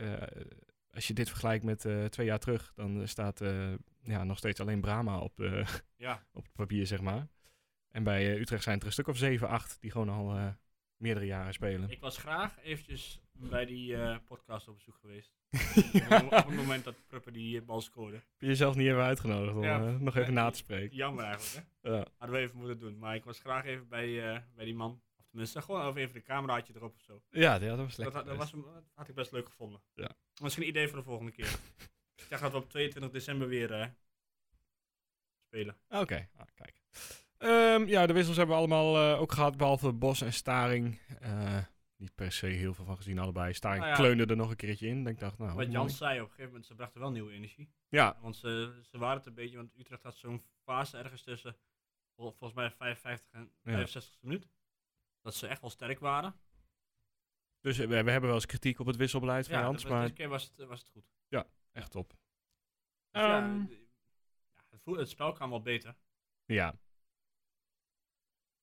[0.90, 3.42] als je dit vergelijkt met twee jaar terug, dan staat
[4.02, 5.38] ja, nog steeds alleen Brahma op,
[5.96, 6.24] ja.
[6.34, 7.28] op het papier, zeg maar.
[7.92, 10.48] En bij uh, Utrecht zijn er een stuk of 7, 8 die gewoon al uh,
[10.96, 11.90] meerdere jaren spelen.
[11.90, 15.36] Ik was graag eventjes bij die uh, podcast op bezoek geweest.
[16.24, 18.16] op het moment dat Pruppen die bal scoorde.
[18.16, 20.96] Heb je jezelf niet even uitgenodigd om ja, nog even na te spreken?
[20.96, 21.90] Jammer eigenlijk, hè?
[21.90, 22.06] Ja.
[22.18, 22.98] Hadden we even moeten doen.
[22.98, 25.02] Maar ik was graag even bij, bij die man.
[25.18, 27.22] Of tenminste, gewoon even een cameraatje erop of zo.
[27.30, 28.16] Ja, dat was lekker.
[28.16, 29.82] Dat, dat, was, dat had ik best leuk gevonden.
[29.94, 30.10] Ja.
[30.42, 31.60] Misschien een idee voor de volgende keer.
[32.16, 33.96] ik dacht dat we op 22 december weer
[35.48, 35.78] spelen.
[35.88, 36.30] Oké, okay.
[36.36, 36.82] ah, kijk.
[37.40, 41.00] Um, ja, de wissels hebben we allemaal uh, ook gehad, behalve Bos en Staring.
[41.22, 41.58] Uh,
[41.98, 43.54] niet per se heel veel van gezien, allebei.
[43.54, 44.00] Staring nou ja.
[44.00, 45.08] kleunde er nog een keertje in.
[45.08, 47.70] Ik dacht, nou, Wat Jan zei op een gegeven moment, ze brachten wel nieuwe energie.
[47.90, 48.18] Ja.
[48.22, 51.56] Want ze, ze waren het een beetje, want Utrecht had zo'n fase ergens tussen,
[52.16, 54.28] vol, volgens mij 55 en 65 ja.
[54.28, 54.48] minuut.
[55.22, 56.36] Dat ze echt wel sterk waren.
[57.62, 60.02] Dus we, we hebben wel eens kritiek op het wisselbeleid van ja, Jans, maar...
[60.02, 61.12] deze keer was het, was het goed.
[61.28, 62.14] Ja, echt top.
[63.12, 63.68] Dus um,
[64.52, 65.96] ja, het, voel, het spel kwam wel beter.
[66.46, 66.76] Ja.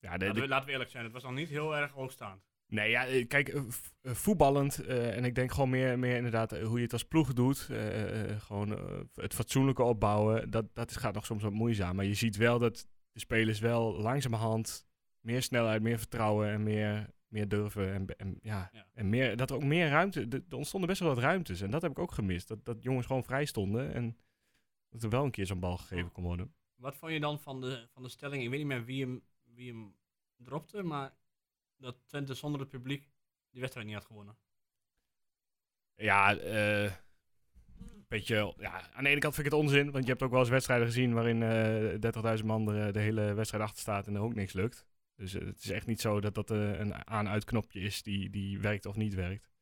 [0.04, 2.42] Ja, de, laten, we, laten we eerlijk zijn, het was nog niet heel erg hoogstaand.
[2.66, 3.62] Nee, ja, eh, kijk,
[4.02, 7.68] voetballend uh, en ik denk gewoon meer, meer inderdaad hoe je het als ploeg doet.
[7.70, 8.70] Uh, gewoon
[9.14, 11.96] het fatsoenlijke opbouwen, dat, dat gaat nog soms wat moeizaam.
[11.96, 14.86] Maar je ziet wel dat de spelers wel langzamerhand
[15.20, 17.92] meer snelheid, meer vertrouwen en meer, meer durven.
[17.92, 18.86] En, en, ja, ja.
[18.94, 21.60] en meer, dat er ook meer ruimte, er ontstonden best wel wat ruimtes.
[21.60, 24.16] En dat heb ik ook gemist, dat, dat jongens gewoon vrij stonden en
[24.88, 26.54] dat er wel een keer zo'n bal gegeven kon worden.
[26.74, 29.22] Wat vond je dan van de, van de stelling, ik weet niet meer wie hem,
[29.54, 29.96] wie hem
[30.36, 31.14] dropte, maar
[31.76, 33.10] dat Twente zonder het publiek
[33.50, 34.36] die wedstrijd niet had gewonnen.
[35.94, 36.92] Ja, uh,
[38.08, 40.40] beetje, ja, aan de ene kant vind ik het onzin, want je hebt ook wel
[40.40, 44.20] eens wedstrijden gezien waarin uh, 30.000 man er de hele wedstrijd achter staat en er
[44.20, 44.86] ook niks lukt.
[45.14, 48.60] Dus uh, het is echt niet zo dat dat uh, een aan-uitknopje is die, die
[48.60, 49.52] werkt of niet werkt.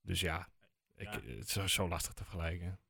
[0.00, 0.48] Dus ja,
[0.94, 1.20] ik, ja.
[1.20, 2.80] het is zo lastig te vergelijken.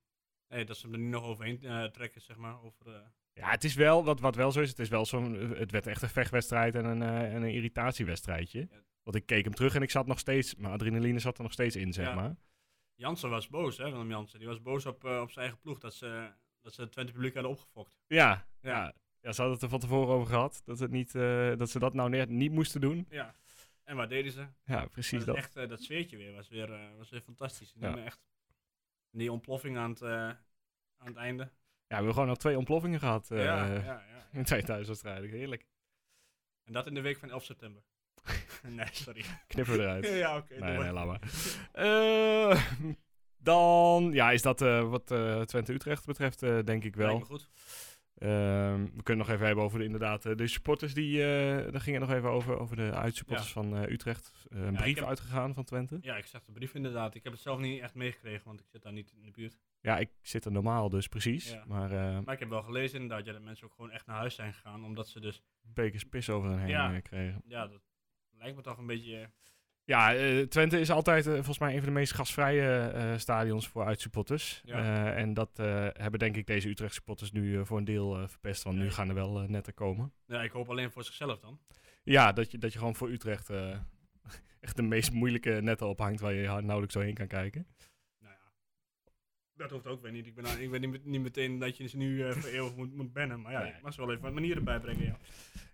[0.49, 2.63] Nee, dat ze hem er nu nog overheen trekken, zeg maar.
[2.63, 3.13] Over.
[3.39, 5.87] Ja, het is wel, wat, wat wel zo is, het is wel zo'n, het werd
[5.87, 8.67] echt een vechtwedstrijd en een, uh, en een irritatiewedstrijdje.
[8.71, 8.85] Ja.
[9.03, 11.53] Want ik keek hem terug en ik zat nog steeds, mijn adrenaline zat er nog
[11.53, 12.15] steeds in, zeg ja.
[12.15, 12.37] maar.
[12.95, 14.39] Jansen was boos, hè, Willem Jansen.
[14.39, 17.35] Die was boos op, op zijn eigen ploeg, dat ze, dat ze het Twente publiek
[17.35, 17.99] hadden opgefokt.
[18.07, 18.71] Ja, ja.
[18.71, 18.95] ja.
[19.21, 21.13] ja ze hadden het er van tevoren over gehad, dat, het niet,
[21.59, 23.07] dat ze dat nou net niet moesten doen.
[23.11, 23.35] Ja,
[23.85, 24.47] en waar deden ze?
[24.65, 25.37] Ja, precies dat.
[25.37, 27.73] Echt, dat zweertje weer was weer, was weer fantastisch.
[27.73, 28.21] Die, echt,
[29.11, 30.03] die ontploffing aan het
[30.99, 31.51] aan het einde.
[31.89, 35.31] Ja, we hebben gewoon nog twee ontploffingen gehad uh, ja, ja, ja, in twee thuiswedstrijden.
[35.31, 35.67] Heerlijk.
[36.65, 37.83] En dat in de week van 11 september.
[38.63, 39.25] nee, sorry.
[39.47, 40.07] Knippen we eruit.
[40.25, 40.55] ja, oké.
[40.55, 41.21] Okay, nee, nee, laat maar.
[41.75, 42.63] Uh,
[43.47, 47.21] Dan ja, is dat eh, wat eh, Twente-Utrecht betreft, eh, denk ik wel.
[47.21, 47.49] goed.
[48.19, 50.95] Ehm, we kunnen nog even hebben over de, inderdaad, eh, de supporters.
[50.95, 53.53] Die, eh daar ging het nog even over, over de uitsupporters Ja.
[53.63, 54.33] van eh, Utrecht.
[54.49, 55.99] Een brief heb- uitgegaan van Twente.
[56.01, 57.15] Ja, ik zag de brief inderdaad.
[57.15, 59.59] Ik heb het zelf niet echt meegekregen, want ik zit daar niet in de buurt.
[59.81, 61.51] Ja, ik zit er normaal dus precies.
[61.51, 61.65] Ja.
[61.67, 61.91] Maar
[62.25, 64.53] Maar ik heb wel gelezen inderdaad ja, dat mensen ook gewoon echt naar huis zijn
[64.55, 64.85] gegaan.
[64.85, 67.43] Omdat ze dus, bekers pis over hen heen kregen.
[67.47, 67.81] ja, dat
[68.31, 69.31] lijkt me toch een beetje...
[69.87, 73.69] Ja, eh, Twente is altijd eh, volgens mij een van de meest gastvrije eh, stadions
[73.69, 74.63] voor uitsupporters.
[74.65, 75.13] Ja.
[75.15, 75.51] En dat
[75.93, 78.63] hebben denk ik deze Utrecht supporters nu voor een deel verpest.
[78.63, 80.13] Want nu gaan er wel netten komen.
[80.27, 81.61] Ja, ik hoop alleen voor zichzelf dan.
[82.03, 83.51] Ja, dat je, dat je gewoon voor Utrecht
[84.61, 87.67] echt de meest moeilijke netten ophangt waar je nauwelijks zo heen kan kijken.
[88.19, 88.41] Nou ja,
[89.57, 90.27] dat hoeft ook weer niet.
[90.27, 92.77] Ik ben, nou- ik ben niet, niet meteen dat je ze nu eh voor eeuwig
[92.77, 93.41] moet, moet bannen.
[93.41, 93.73] Maar ja, Nee.
[93.73, 95.17] ik mag ze wel even wat manieren bijbrengen, ja.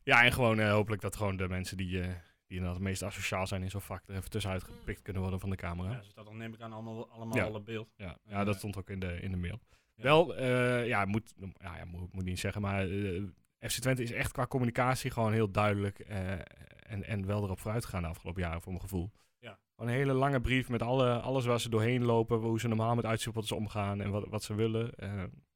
[0.02, 2.08] Ja, en gewoon eh, hopelijk dat gewoon de mensen die, eh,
[2.52, 5.40] die inderdaad het meest asociaal zijn in zo'n vak er even tussenuit gepikt kunnen worden
[5.40, 5.90] van de camera.
[5.90, 7.44] Ja, ze dat dan neem ik aan allemaal, allemaal Ja.
[7.44, 7.92] al op beeld.
[7.96, 9.60] Ja, ja dat stond ook in de, in de mail.
[9.94, 10.02] Ja.
[10.02, 13.22] Wel, eh, ja, moet, ja, ja, moet, moet niet zeggen, maar eh,
[13.58, 16.32] FC Twente is echt qua communicatie gewoon heel duidelijk eh,
[16.78, 19.10] en, en wel erop vooruit gegaan de afgelopen jaren, voor mijn gevoel.
[19.38, 19.58] Ja.
[19.76, 23.04] Een hele lange brief met alle, alles waar ze doorheen lopen, hoe ze normaal met
[23.04, 24.92] uitsupporters omgaan en wat, wat ze willen.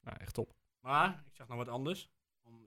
[0.00, 0.54] Nou, echt top.
[0.80, 2.10] Maar, ik zag nog wat anders.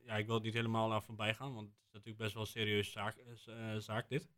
[0.09, 2.41] Ja, ik wil het niet helemaal aan voorbij gaan, want het is natuurlijk best wel
[2.41, 4.29] een serieuze zaak, eh, eh, zaak dit.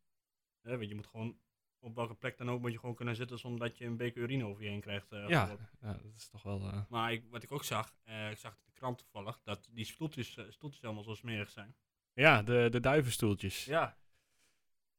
[0.61, 1.37] Eh, want je moet gewoon,
[1.79, 4.21] op welke plek dan ook, moet je gewoon kunnen zitten zonder dat je een beker
[4.21, 5.09] urine over je heen krijgt.
[5.09, 6.85] Ja, ja, dat is toch wel...
[6.89, 7.95] Maar ik, wat ik ook zag,
[8.31, 11.75] ik zag in de krant toevallig, dat die stoeltjes, stoeltjes allemaal zo smerig zijn.
[12.13, 13.65] ja, de, de duivenstoeltjes.
[13.65, 13.97] Ja.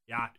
[0.04, 0.32] Ja.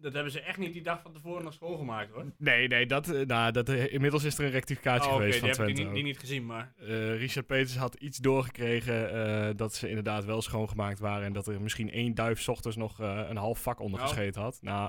[0.00, 2.32] Dat hebben ze echt niet die dag van tevoren nog schoongemaakt hoor.
[2.36, 5.40] Nee, nee, dat, eh, nou, dat, eh, inmiddels is er een rectificatie Oh, geweest die
[5.40, 5.74] van heb ik Twente.
[5.74, 5.94] die, niet- ook.
[5.94, 10.98] die niet gezien, maar Eh, Richard Peters had iets doorgekregen dat ze inderdaad wel schoongemaakt
[10.98, 11.26] waren.
[11.26, 14.12] En dat er misschien één duif ochtends nog een half vak onder Nou.
[14.12, 14.58] gescheten had.
[14.62, 14.86] Nou,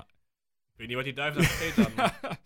[0.72, 1.94] ik weet niet wat die duif daar gegeten had.
[1.94, 2.18] maar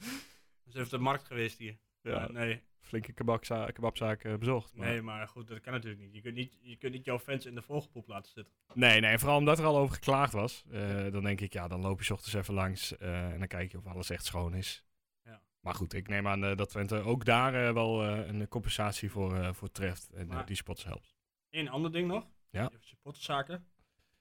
[0.65, 1.77] Dat is even de markt geweest hier.
[2.03, 2.63] ja, nee,
[2.95, 4.75] flinke kebabza kebabzaak eh, bezocht.
[4.75, 6.15] Maar- nee, maar goed, dat kan natuurlijk niet.
[6.15, 8.55] Je kunt niet, je kunt niet jouw fans in de vogelpoep laten zitten.
[8.75, 10.65] nee, nee, vooral omdat er al over geklaagd was.
[10.71, 13.49] Eh, dan denk ik, ja, dan loop je 's ochtends even langs eh, en dan
[13.49, 14.85] kijk je of alles echt schoon is.
[15.25, 15.43] Ja.
[15.61, 20.11] Maar goed, ik neem aan dat Twente ook daar wel een compensatie voor, voor treft.
[20.13, 21.15] En Maar- die spots helpt.
[21.51, 22.27] Eén ander ding nog.
[22.51, 22.67] Ja.
[22.67, 23.67] Even supporterszaken.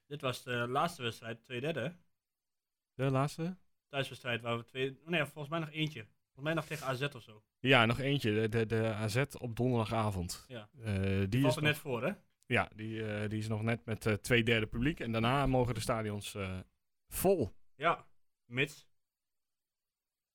[0.08, 1.96] Dit was de laatste wedstrijd, twee derde.
[2.94, 3.58] De laatste?
[3.90, 5.00] Thuiswedstrijd waar we twee...
[5.04, 6.06] oh Nee, volgens mij nog eentje.
[6.34, 7.44] Volgens mij nog tegen AZ of zo.
[7.60, 8.34] Ja, nog eentje.
[8.34, 10.46] De, de, de AZ op donderdagavond.
[10.48, 10.70] Ja.
[10.82, 10.94] Eh,
[11.30, 12.12] die valt er nog- net voor, hè?
[12.46, 15.00] Ja, die, eh, die is nog net met eh, twee derde publiek.
[15.00, 16.38] En daarna mogen de stadions
[17.08, 17.56] vol.
[17.76, 18.06] Ja.
[18.46, 18.88] Mits.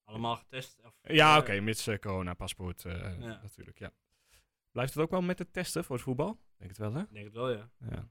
[0.04, 0.80] Allemaal getest.
[0.84, 3.16] Of, Ja, oké, mits eh, corona-paspoort Ja.
[3.18, 3.92] natuurlijk, ja.
[4.70, 6.40] Blijft het ook wel met het testen voor het voetbal?
[6.56, 7.02] Denk het wel, hè?
[7.10, 7.70] Denk het wel, ja.
[7.90, 8.10] Ja.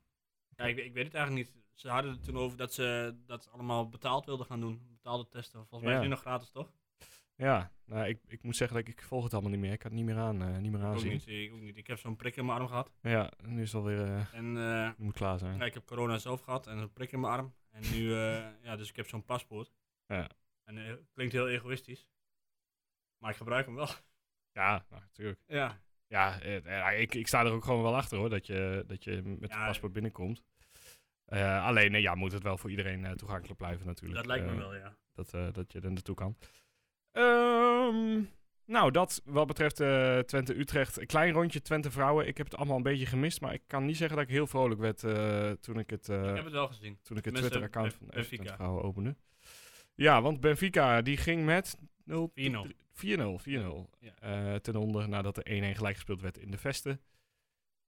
[0.56, 1.64] Ja, ik, ik weet het eigenlijk niet.
[1.74, 4.88] Ze hadden het toen over dat ze dat allemaal betaald wilden gaan doen.
[4.92, 5.60] Betaalde testen.
[5.68, 5.96] Volgens mij Ja.
[5.96, 6.72] is het nu nog gratis, toch?
[7.38, 9.72] Ja, nou, ik, ik moet zeggen dat ik, ik volg het allemaal niet meer.
[9.72, 11.12] Ik kan het niet meer aan, eh, niet meer ook aanzien.
[11.12, 11.28] niet.
[11.28, 11.78] Ik, ook niet.
[11.78, 12.92] Ik heb zo'n prik in mijn arm gehad.
[13.02, 15.58] Ja, nu is het alweer, eh En eh, moet klaar zijn.
[15.58, 17.54] ja, ik heb corona zelf gehad en een prik in mijn arm.
[17.70, 18.12] En nu,
[18.68, 19.72] ja, dus ik heb zo'n paspoort.
[20.06, 20.30] Ja.
[20.64, 22.08] En eh, klinkt heel egoïstisch.
[23.18, 23.90] Maar ik gebruik hem wel.
[24.52, 25.40] Ja, nou, natuurlijk.
[25.48, 25.82] ja.
[26.08, 26.40] Ja,
[26.92, 29.58] ik, ik sta er ook gewoon wel achter hoor, dat je, dat je met Ja,
[29.58, 30.44] het paspoort binnenkomt.
[31.26, 34.16] Alleen, ja, moet het wel voor iedereen toegankelijk blijven natuurlijk.
[34.16, 34.98] Dat lijkt me wel, ja.
[35.14, 36.38] dat, dat je er naartoe kan.
[37.18, 38.22] Ehm,
[38.66, 41.00] nou, dat wat betreft eh, Twente-Utrecht.
[41.00, 42.28] Een klein rondje Twente-vrouwen.
[42.28, 44.48] Ik heb het allemaal een beetje gemist, maar ik kan niet zeggen dat ik heel
[44.48, 47.00] vrolijk werd eh, toen ik het, eh, ik heb het wel gezien.
[47.02, 48.08] toen ik het Twitter-account van.
[48.10, 49.16] Twente-vrouwen opende.
[49.96, 52.68] Ja, want Benfica die ging met 0 4-0.
[52.94, 54.16] 4-0, 4-0 Ja.
[54.20, 57.02] eh, ten onder nadat er 1-1 gelijk gespeeld werd in de Vesten.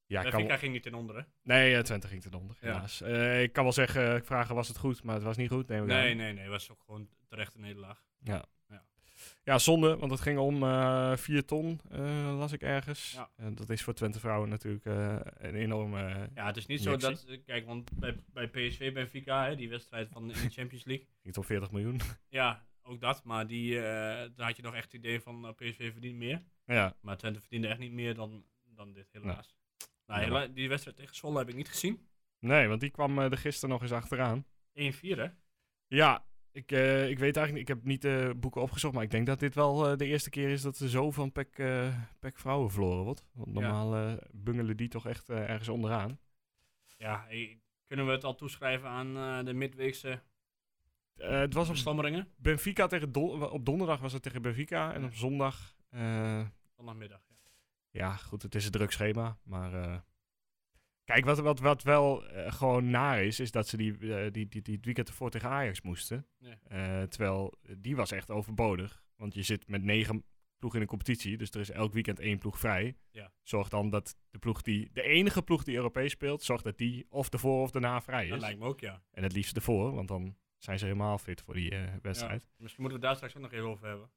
[0.06, 1.22] Ja, kan, Benfica ging niet ten onder, hè?
[1.44, 3.02] nee, Twente ging ten onder, helaas.
[3.42, 5.72] Ik kan wel zeggen, ik vragen was het goed, maar het was niet goed.
[5.72, 5.86] aan.
[5.86, 6.44] Nee, nee, nee.
[6.44, 8.04] Het was ook gewoon terecht een nederlaag.
[8.20, 8.46] Ja.
[9.52, 9.58] Ja.
[9.60, 13.12] Zonde, want het ging om eh 4 ton, eh, las ik ergens.
[13.12, 13.30] Ja.
[13.36, 16.30] En dat is voor Twente vrouwen natuurlijk eh, een enorme...
[16.36, 17.24] Ja, het is niet zo dat...
[17.24, 21.08] eh, Kijk, want bij, bij PSV Benfica, hè, die wedstrijd van in de Champions League.
[21.24, 22.00] Niet om 40 miljoen.
[22.30, 23.24] Ja, ook dat.
[23.24, 23.82] Maar die, eh,
[24.36, 26.44] daar had je nog echt het idee van eh, PSV verdient meer.
[26.66, 29.56] ja, Maar Twente verdiende echt niet meer dan, dan dit, helaas.
[30.06, 32.08] Nou, hela- die wedstrijd tegen Zwolle heb ik niet gezien.
[32.40, 34.46] nee, want die kwam eh, er gisteren nog eens achteraan.
[34.80, 35.28] 1-4, hè?
[35.88, 39.12] Ja, ik, eh, ik weet eigenlijk niet, ik heb niet de boeken opgezocht, maar ik
[39.12, 41.96] denk dat dit wel eh, de eerste keer is dat er zo van PEC, eh
[42.20, 43.26] PEC vrouwen verloren wordt.
[43.34, 46.20] Want normaal eh, bungelen die toch echt eh, ergens onderaan.
[46.98, 47.58] Ja, eh,
[47.88, 50.22] kunnen we het al toeschrijven aan eh, de midweekse
[51.16, 51.76] Eh, het was op?
[52.38, 55.76] Benfica tegen Don- op donderdag was het tegen Benfica en op zondag...
[55.90, 57.36] eh, Zondagmiddag, ja.
[57.90, 59.38] Ja, goed, het is een druk schema.
[59.44, 59.98] Maar eh,
[61.14, 64.48] kijk, wat, wat, wat wel eh, gewoon naar is, is dat ze die, eh, die,
[64.48, 66.26] die, die het weekend ervoor tegen Ajax moesten.
[66.38, 66.56] Ja.
[66.68, 69.04] Eh, terwijl die was echt overbodig.
[69.16, 70.24] Want je zit met negen
[70.58, 71.38] ploegen in de competitie.
[71.38, 72.98] Dus er is elk weekend één ploeg vrij.
[73.12, 73.32] Ja.
[73.44, 77.06] Zorg dan dat de ploeg die, de enige ploeg die Europees speelt, zorg dat die
[77.10, 78.44] of ervoor of daarna vrij Dat is.
[78.44, 79.02] lijkt me ook, ja.
[79.12, 82.42] En het liefst ervoor, want dan zijn ze helemaal fit voor die wedstrijd.
[82.42, 82.54] Ja.
[82.58, 84.10] Misschien moeten we daar straks ook nog even over hebben.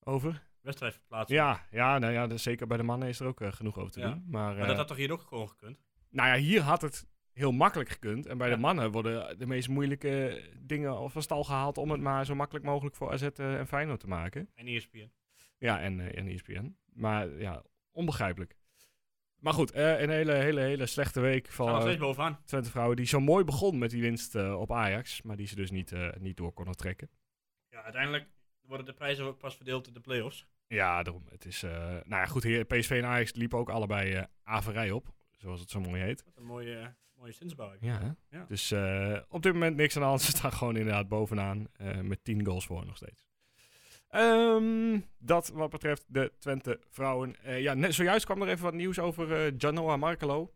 [0.00, 0.42] Over?
[0.60, 1.36] Wedstrijd verplaatsen.
[1.36, 4.00] Ja, ja, nou ja, dus zeker bij de mannen is er ook genoeg over te
[4.00, 4.08] Ja.
[4.10, 4.24] doen.
[4.26, 5.78] Maar, Maar dat had toch hier ook gewoon gekund?
[6.10, 8.26] Nou ja, hier had het heel makkelijk gekund.
[8.26, 8.54] En bij Ja.
[8.54, 12.64] de mannen worden de meest moeilijke dingen van stal gehaald om het maar zo makkelijk
[12.64, 14.48] mogelijk voor AZ eh, en Feyenoord te maken.
[14.54, 15.10] En ESPN.
[15.58, 16.76] Ja, en, eh, en ESPN.
[16.92, 18.56] Maar ja, onbegrijpelijk.
[19.38, 22.38] Maar goed, eh, een hele, hele, hele slechte week van steeds bovenaan.
[22.44, 22.96] Twente vrouwen.
[22.96, 25.22] Die zo mooi begon met die winst op Ajax.
[25.22, 27.10] Maar die ze dus niet, niet door konden trekken.
[27.68, 28.26] Ja, uiteindelijk
[28.60, 30.46] worden de prijzen ook pas verdeeld in de play-offs.
[30.66, 31.24] Ja, daarom.
[31.30, 32.42] Het is, nou ja, goed.
[32.42, 35.12] Hier, PSV en Ajax liepen ook allebei averij op.
[35.40, 36.24] Zoals het zo mooi heet.
[36.24, 37.72] Wat een mooie, mooie zinsbouw.
[37.80, 38.16] Ja?
[38.30, 38.44] Ja.
[38.48, 40.20] Dus eh, op dit moment niks aan de hand.
[40.26, 41.66] Ze staan gewoon inderdaad bovenaan.
[41.76, 43.24] eh, met 10 goals voor nog steeds.
[44.08, 47.36] Ehm, dat wat betreft de Twente vrouwen.
[47.42, 50.52] Eh, ja, net, zojuist kwam er even wat nieuws over Giannoa Markelo.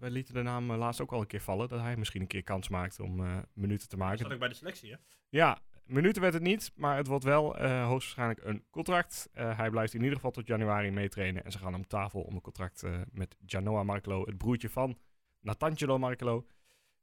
[0.00, 1.68] Wij lieten de naam laatst ook al een keer vallen.
[1.68, 3.16] Dat hij misschien een keer kans maakt om
[3.52, 4.18] minuten te Dat maken.
[4.18, 4.96] zat ook bij de selectie, hè?
[5.28, 5.58] Ja,
[5.90, 9.28] minuten werd het niet, maar het wordt wel eh, hoogstwaarschijnlijk een contract.
[9.32, 12.34] Eh, hij blijft in ieder geval tot januari meetrainen en ze gaan om tafel om
[12.34, 14.98] een contract eh, met Giannoa Markelo, het broertje van
[15.40, 16.46] Natangelo Markelo,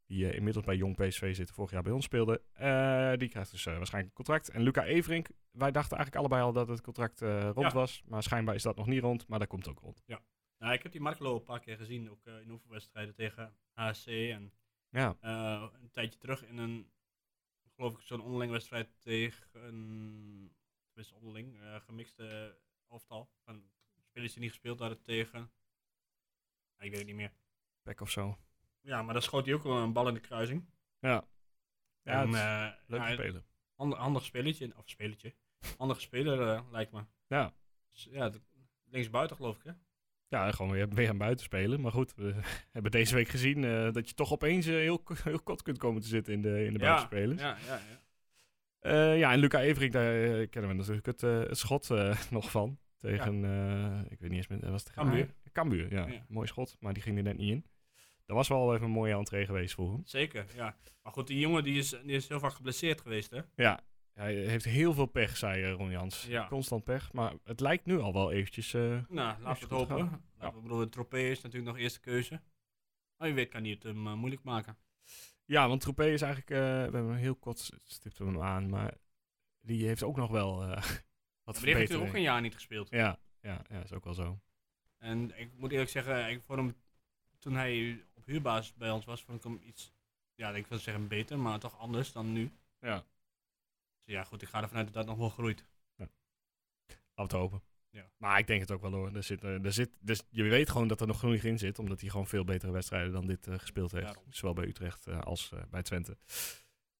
[0.05, 2.41] die inmiddels bij Jong PSV zit, vorig jaar bij ons speelde.
[3.17, 4.49] Die krijgt dus waarschijnlijk een contract.
[4.49, 7.73] En Luca Everink, wij dachten eigenlijk allebei al dat het contract rond Ja.
[7.73, 10.03] was, maar schijnbaar is dat nog niet rond, maar dat komt ook rond.
[10.59, 14.51] Nou, ik heb die Markelo een paar keer gezien, ook in oefenwedstrijden tegen HC en
[14.89, 16.87] Ja, een tijdje terug in een,
[17.77, 20.55] geloof ik, zo'n onderling wedstrijd tegen een,
[20.87, 22.57] tenminste onderling, eh, gemixte
[22.89, 23.29] elftal.
[23.43, 23.69] Van
[24.01, 27.33] spelers die niet gespeeld hadden tegen, nou, ik weet het niet meer.
[27.83, 28.37] back of zo.
[28.81, 30.69] Ja, maar dan schoot hij ook wel een bal in de kruising.
[30.99, 31.27] Ja,
[32.01, 33.45] ja en, eh, leuk ja, spelen.
[33.75, 35.35] Ander, handig spelletje, of spelletje,
[35.77, 37.05] handige speler eh, lijkt me.
[37.27, 37.53] Ja.
[37.89, 38.31] Dus, ja,
[38.83, 39.71] linksbuiten geloof ik hè.
[40.29, 41.81] Ja, gewoon weer, weer aan buiten spelen.
[41.81, 42.35] Maar goed, we
[42.73, 46.01] hebben deze week gezien eh, dat je toch opeens eh, heel, heel kot kunt komen
[46.01, 47.41] te zitten in de, in de buitenspelers.
[47.41, 47.79] Ja, Ja,
[48.81, 49.11] ja, ja.
[49.11, 51.89] ja, en Luca Everink, daar kennen we natuurlijk het, het schot
[52.29, 52.79] nog van.
[52.97, 53.43] Tegen,
[54.09, 55.33] ik weet niet eens, meer, was het Cambuur.
[55.51, 56.07] Cambuur, ja.
[56.07, 56.25] Ja.
[56.27, 57.65] Mooi schot, maar die ging er net niet in.
[58.25, 60.01] Dat was wel even een mooie entree geweest voor hem.
[60.05, 60.75] Zeker, ja.
[61.03, 63.41] Maar goed, die jongen die is, die is heel vaak geblesseerd geweest hè.
[63.55, 63.79] Ja,
[64.17, 66.25] hij heeft heel veel pech, zei eh, Ron Jans.
[66.25, 66.47] Ja.
[66.47, 68.73] Constant pech, maar het lijkt nu al wel eventjes...
[68.73, 69.97] eh, Nou, laten we het hopen.
[70.37, 72.41] Laten we, ik bedoel, Tropee is natuurlijk nog eerste keuze.
[73.17, 74.77] Maar je weet kan hij het hem eh, moeilijk maken.
[75.45, 78.93] Ja, want Troepé is eigenlijk, we hebben hem heel kort stipten we hem aan, maar
[79.59, 80.75] die heeft ook nog wel wat
[81.45, 82.89] Maar die heeft natuurlijk ook een jaar niet gespeeld.
[82.89, 84.39] Ja, ja, ja, is ook wel zo.
[84.97, 86.75] En ik moet eerlijk zeggen, ik vond hem,
[87.39, 89.93] toen hij op huurbasis bij ons was, vond ik hem iets,
[90.35, 92.51] ja, ik wil zeggen beter, maar toch anders dan nu.
[92.79, 93.03] Ja.
[94.07, 95.65] Ja, goed, ik ga ervan uit dat dat nog wel groeit.
[95.97, 96.15] Laten
[97.15, 97.61] we het hopen.
[97.89, 98.09] Ja.
[98.17, 99.15] Maar ik denk het ook wel hoor.
[99.15, 101.79] Er zit, eh, er zit, dus je weet gewoon dat er nog genoeg in zit,
[101.79, 104.05] omdat hij gewoon veel betere wedstrijden dan dit eh, gespeeld heeft.
[104.05, 104.23] Daarom.
[104.29, 106.17] Zowel bij Utrecht eh, als bij Twente.
[106.25, 106.35] Hij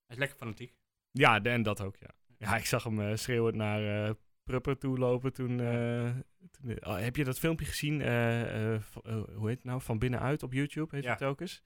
[0.08, 0.76] is lekker fanatiek.
[1.12, 2.10] Ja, de- en dat ook, ja.
[2.38, 5.58] Ja, ik zag hem schreeuwend naar Prupper toe lopen toen...
[6.52, 8.02] toen oh, heb je dat filmpje gezien?
[8.02, 9.82] hoe heet het nou?
[9.82, 11.10] Van binnenuit op YouTube heet Ja.
[11.10, 11.64] het telkens.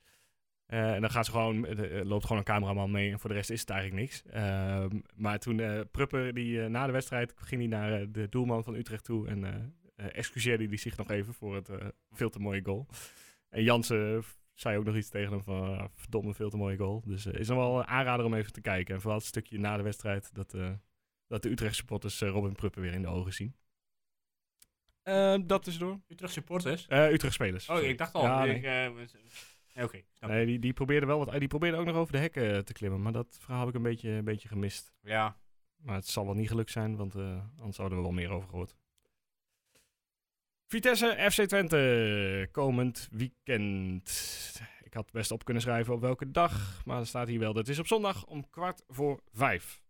[0.72, 3.30] Eh, en dan gaat ze gewoon, eh, er loopt gewoon een cameraman mee en voor
[3.30, 4.24] de rest is het eigenlijk niks.
[4.26, 8.30] Ehm, maar toen eh Prupper, die, eh, na de wedstrijd, ging hij naar eh, de
[8.30, 9.54] doelman van Utrecht toe en eh
[10.02, 12.88] eh, excuseerde hij zich nog even voor het eh, veel te mooie goal.
[13.50, 16.78] En Jansen eh, zei ook nog iets tegen hem van, ah, verdomme, veel te mooie
[16.78, 17.02] goal.
[17.06, 18.96] Dus eh, is nog wel een aanrader om even te kijken.
[18.96, 20.72] En vooral het stukje na de wedstrijd dat, eh,
[21.28, 23.56] dat de Utrecht supporters eh, Robin Prupper weer in de ogen zien.
[25.04, 26.00] Ehm, dat is door.
[26.08, 26.88] Utrecht supporters?
[26.88, 27.70] Eh Utrecht spelers.
[27.70, 27.90] Oh, sorry.
[27.92, 28.24] ik dacht al.
[28.24, 28.68] Ja, nee.
[28.68, 28.90] eh,
[29.76, 31.40] Oké, Nee, die, die probeerde wel wat.
[31.40, 33.02] Die probeerde ook nog over de hekken eh, te klimmen.
[33.02, 34.94] Maar dat verhaal heb ik een beetje, een beetje gemist.
[35.02, 35.38] Ja,
[35.78, 38.50] Maar het zal wel niet gelukt zijn, want eh, anders zouden we wel meer over
[38.50, 38.76] gehoord.
[40.68, 44.62] Vitesse, FC Twente, komend weekend.
[44.84, 47.54] Ik had best op kunnen schrijven op welke dag, maar er staat hier wel.
[47.54, 49.82] Dat is op zondag om kwart voor vijf.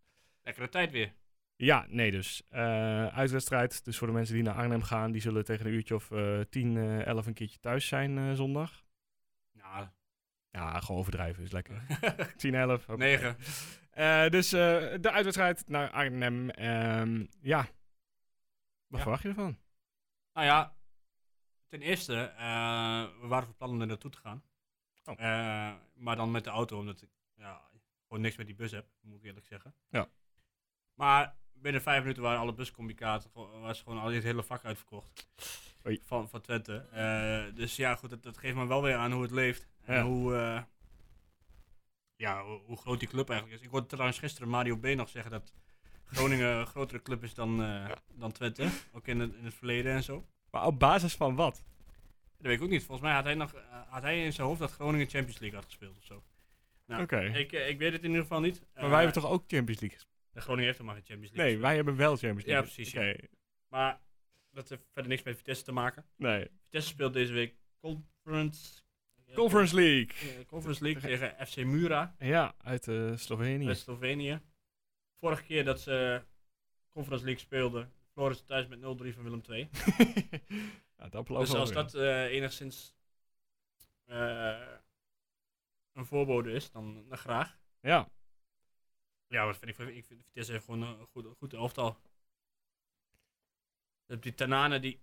[0.43, 1.13] lekkere tijd weer.
[1.55, 2.43] Ja, nee dus.
[2.49, 5.95] Eh, uitwedstrijd, dus voor de mensen die naar Arnhem gaan, die zullen tegen een uurtje
[5.95, 6.11] of
[6.49, 8.83] 10, eh 11 een keertje thuis zijn zondag.
[10.51, 11.81] Ja, gewoon overdrijven is lekker.
[12.37, 12.83] 10, 11.
[12.89, 12.97] oké.
[12.97, 13.37] 9.
[13.91, 14.59] Eh, dus eh,
[15.01, 16.49] de uitwedstrijd naar Arnhem.
[16.49, 17.57] Ehm, ja.
[18.87, 18.99] Wat Ja.
[18.99, 19.57] verwacht je ervan?
[20.33, 20.75] Nou ja,
[21.67, 24.43] ten eerste, eh, we waren van plan om er naartoe te gaan.
[25.03, 25.19] Oh.
[25.19, 27.61] Eh, maar dan met de auto, omdat ik ja,
[28.07, 29.75] gewoon niks met die bus heb, moet ik eerlijk zeggen.
[29.89, 30.09] Ja.
[30.93, 35.29] Maar binnen vijf minuten waren alle buscommunicaten, was gewoon al dit hele vak uitverkocht.
[35.87, 35.99] Oei.
[36.03, 36.85] Van, van Twente.
[36.91, 39.67] Eh, dus ja, goed, dat, dat geeft me wel weer aan hoe het leeft.
[39.85, 40.61] En hoe, eh,
[42.15, 43.65] ja, hoe, hoe groot die club eigenlijk is.
[43.65, 44.85] Ik hoorde trouwens gisteren Mario B.
[44.85, 45.53] nog zeggen dat
[46.05, 48.69] Groningen een grotere club is dan, eh, dan Twente.
[48.91, 50.25] Ook in het, in het verleden en zo.
[50.51, 51.63] Maar op basis van wat?
[52.37, 52.83] Dat weet ik ook niet.
[52.83, 53.53] Volgens mij had hij, nog,
[53.87, 56.23] had hij in zijn hoofd dat Groningen Champions League had gespeeld of zo.
[56.85, 57.19] Nou, Oké.
[57.19, 58.61] Ik, ik weet het in ieder geval niet.
[58.73, 60.43] Maar wij hebben toch ook Champions League gespeeld?
[60.43, 61.53] Groningen heeft helemaal geen Champions League.
[61.53, 61.67] Nee, gespeeld.
[61.67, 62.63] wij hebben wel Champions League.
[62.63, 63.27] Ja, precies, ja.
[63.67, 63.99] Maar
[64.51, 66.05] dat heeft verder niks met Vitesse te maken.
[66.15, 66.47] Nee.
[66.63, 68.81] Vitesse speelt deze week Conference,
[69.33, 70.45] Conference League.
[70.45, 73.67] Conference League tegen FC Mura Ja, uit eh, Slovenië.
[73.67, 74.41] uit Slovenië.
[75.19, 76.23] Vorige keer dat ze
[76.89, 78.81] Conference League speelden, verloren ze thuis met 0-3
[79.13, 79.69] van Willem II.
[80.97, 82.95] ja, dat Dus als dat eh, enigszins
[84.05, 84.67] eh,
[85.93, 87.59] een voorbode is, dan, dan graag.
[87.81, 88.09] Ja,
[89.27, 91.97] Ja, wat vind ik, ik vind Vitesse heeft gewoon een goed, goed elftal.
[94.11, 94.99] Je hebt die Tanane, die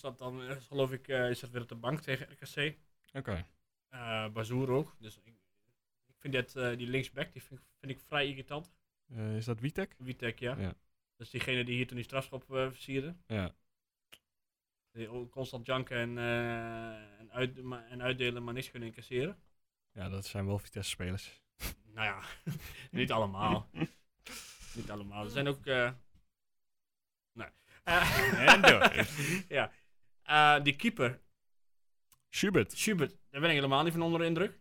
[0.00, 2.76] dat dan, eh, geloof ik, eh, is dat weer op de bank tegen RKC.
[3.12, 3.46] oké.
[3.88, 4.96] Eh Bazoer ook.
[4.98, 5.34] Dus ik,
[6.06, 8.72] ik vind dat, die linksback, die vind, ik- vind ik vrij irritant.
[9.36, 9.94] Is dat Witek?
[9.98, 10.56] Witek, ja.
[10.56, 10.66] Ja.
[11.16, 13.16] Dat is diegene die hier toen die strafschop versierde.
[13.26, 13.54] Ja.
[14.92, 16.18] Die constant janken en,
[17.18, 19.38] en, uit, en uitdelen, maar niks kunnen incasseren.
[19.92, 21.40] Ja, dat zijn wel Vitesse-spelers.
[21.84, 22.22] Nou ja,
[23.00, 23.68] niet allemaal.
[24.76, 25.24] niet allemaal.
[25.24, 25.64] Er zijn ook.
[27.82, 28.92] Eh, En door.
[29.58, 29.70] ja.
[30.22, 31.20] Eh, die keeper,
[32.30, 32.72] Schubert.
[32.72, 34.60] Schubert, daar ben ik helemaal niet van onder de indruk.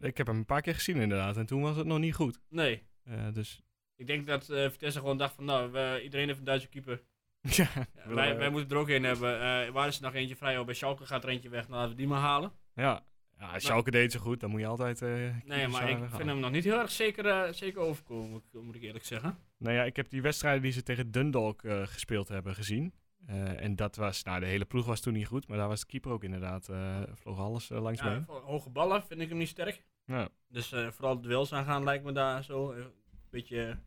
[0.00, 1.36] Ik heb hem een paar keer gezien inderdaad.
[1.36, 2.40] En toen was het nog niet goed.
[2.48, 2.86] Nee.
[3.04, 3.62] Eh, dus
[3.96, 7.02] Ik denk dat Vitesse gewoon dacht van, nou, we- iedereen heeft een Duitse keeper.
[7.58, 7.68] ja,
[8.04, 9.72] wij, wij moeten er ook een hebben.
[9.72, 10.58] Waar is er nog eentje vrij?
[10.58, 11.62] Oh, bij Schalke gaat er eentje weg.
[11.68, 12.52] Nou, laten we die maar halen.
[12.74, 13.06] ja.
[13.38, 14.40] Ja, Schalke deed zo goed.
[14.40, 15.02] Dan moet je altijd...
[15.02, 15.08] eh,
[15.44, 16.10] Nee, maar ik gaan.
[16.10, 19.04] vind hem nog niet heel erg zeker, eh, zeker overkomen, moet ik, moet ik eerlijk
[19.04, 19.38] zeggen.
[19.58, 22.92] Nou ja, ik heb die wedstrijden die ze tegen Dundalk eh, gespeeld hebben gezien.
[23.56, 24.22] En dat was...
[24.22, 25.48] Nou, de hele ploeg was toen niet goed.
[25.48, 26.64] Maar daar was de keeper ook inderdaad...
[27.14, 28.20] vloog alles langs Ja, mee.
[28.26, 29.84] voor hoge ballen vind ik hem niet sterk.
[30.04, 30.28] Ja.
[30.48, 32.72] Dus vooral het duels aangaan lijkt me daar zo.
[32.72, 32.92] Een
[33.30, 33.78] beetje,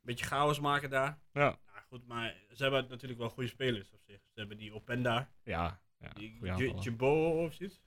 [0.00, 1.18] beetje chaos maken daar.
[1.32, 1.40] Ja.
[1.42, 1.58] Nou,
[1.88, 4.20] goed, maar ze hebben natuurlijk wel goede spelers op zich.
[4.32, 6.56] Ze hebben die Openda, Ja, ja
[7.44, 7.82] of zoiets.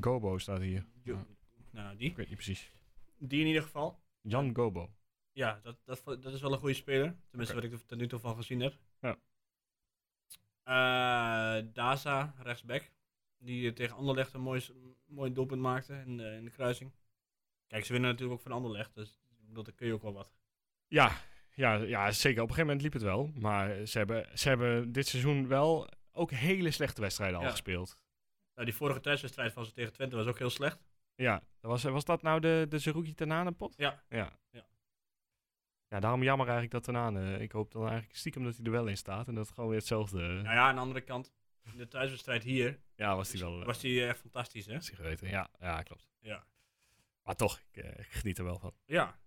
[0.00, 0.86] Gobo staat hier.
[1.02, 1.26] Jo- Ja.
[1.70, 2.10] Nou, die.
[2.10, 2.72] Ik weet niet precies.
[3.18, 4.00] Die in ieder geval.
[4.20, 4.90] Jan Gobo.
[5.32, 7.16] Ja, dat, dat, dat is wel een goede speler.
[7.28, 8.78] Tenminste, wat ik er tot nu toe van gezien heb.
[9.00, 9.16] Ja.
[11.72, 12.90] Daza, rechtsback.
[13.38, 14.64] Die eh, tegen Anderlecht een mooi,
[15.06, 16.92] mooi doelpunt maakte in de, in de kruising.
[17.66, 18.94] Kijk, ze winnen natuurlijk ook van Anderlecht.
[18.94, 19.20] Dus
[19.52, 20.32] dan kun je ook wel wat.
[20.88, 21.20] Ja,
[21.54, 22.42] ja, ja, zeker.
[22.42, 23.30] Op een gegeven moment liep het wel.
[23.34, 27.98] Maar ze hebben, ze hebben dit seizoen wel ook hele slechte wedstrijden al gespeeld.
[28.54, 30.84] Nou, die vorige thuiswedstrijd van ze tegen Twente was ook heel slecht.
[31.14, 33.74] Ja, was, was dat nou de, de Zerouki Tanane pot?
[33.76, 34.02] Ja.
[34.08, 34.38] ja.
[34.50, 34.66] Ja.
[35.88, 37.38] Ja, daarom jammer eigenlijk dat Tanane.
[37.38, 39.28] Ik hoop dan eigenlijk stiekem dat hij er wel in staat.
[39.28, 40.18] En dat het gewoon weer hetzelfde...
[40.18, 41.32] Nou ja, aan de andere kant,
[41.72, 43.60] in de thuiswedstrijd hier ja, was hij wel...
[43.60, 44.74] eh, was die echt fantastisch, hè?
[44.74, 45.28] was hij geweten.
[45.28, 46.08] Ja, ja, klopt.
[46.20, 46.46] Ja.
[47.22, 48.74] Maar toch, ik, eh, ik geniet er wel van.
[48.84, 49.18] Ja.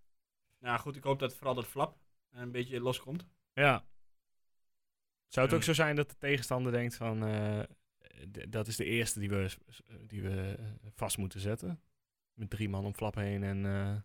[0.59, 1.97] Nou goed, ik hoop dat vooral dat flap
[2.31, 3.27] een beetje loskomt.
[3.53, 3.85] Ja.
[5.33, 7.23] Zou het ook zo zijn dat de tegenstander denkt van...
[7.25, 7.63] eh,
[8.49, 9.49] dat is de eerste die we,
[10.07, 10.65] die we eh,
[10.95, 11.81] vast moeten zetten?
[12.33, 13.65] Met drie man om flap heen en...
[13.65, 13.95] eh,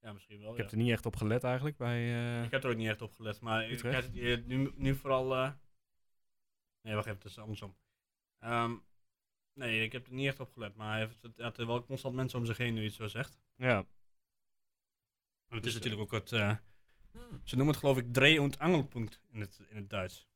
[0.00, 0.50] Ja, misschien wel.
[0.50, 0.62] ik ja.
[0.62, 2.42] heb er niet echt op gelet eigenlijk bij...
[2.44, 5.24] Ik heb er ook niet echt op gelet, maar ik heb nu, nu vooral.
[6.82, 7.76] Nee, wacht even, het is andersom.
[8.38, 8.74] Ehm,
[9.52, 12.38] nee, ik heb er niet echt op gelet, maar hij heeft, er wel constant mensen
[12.38, 13.38] om zich heen nu iets zo zegt.
[13.56, 16.28] ja, En het Dus, is natuurlijk ook het.
[17.44, 20.28] ze noemen het geloof ik Dreh- und Angelpunt in het, in het Duits.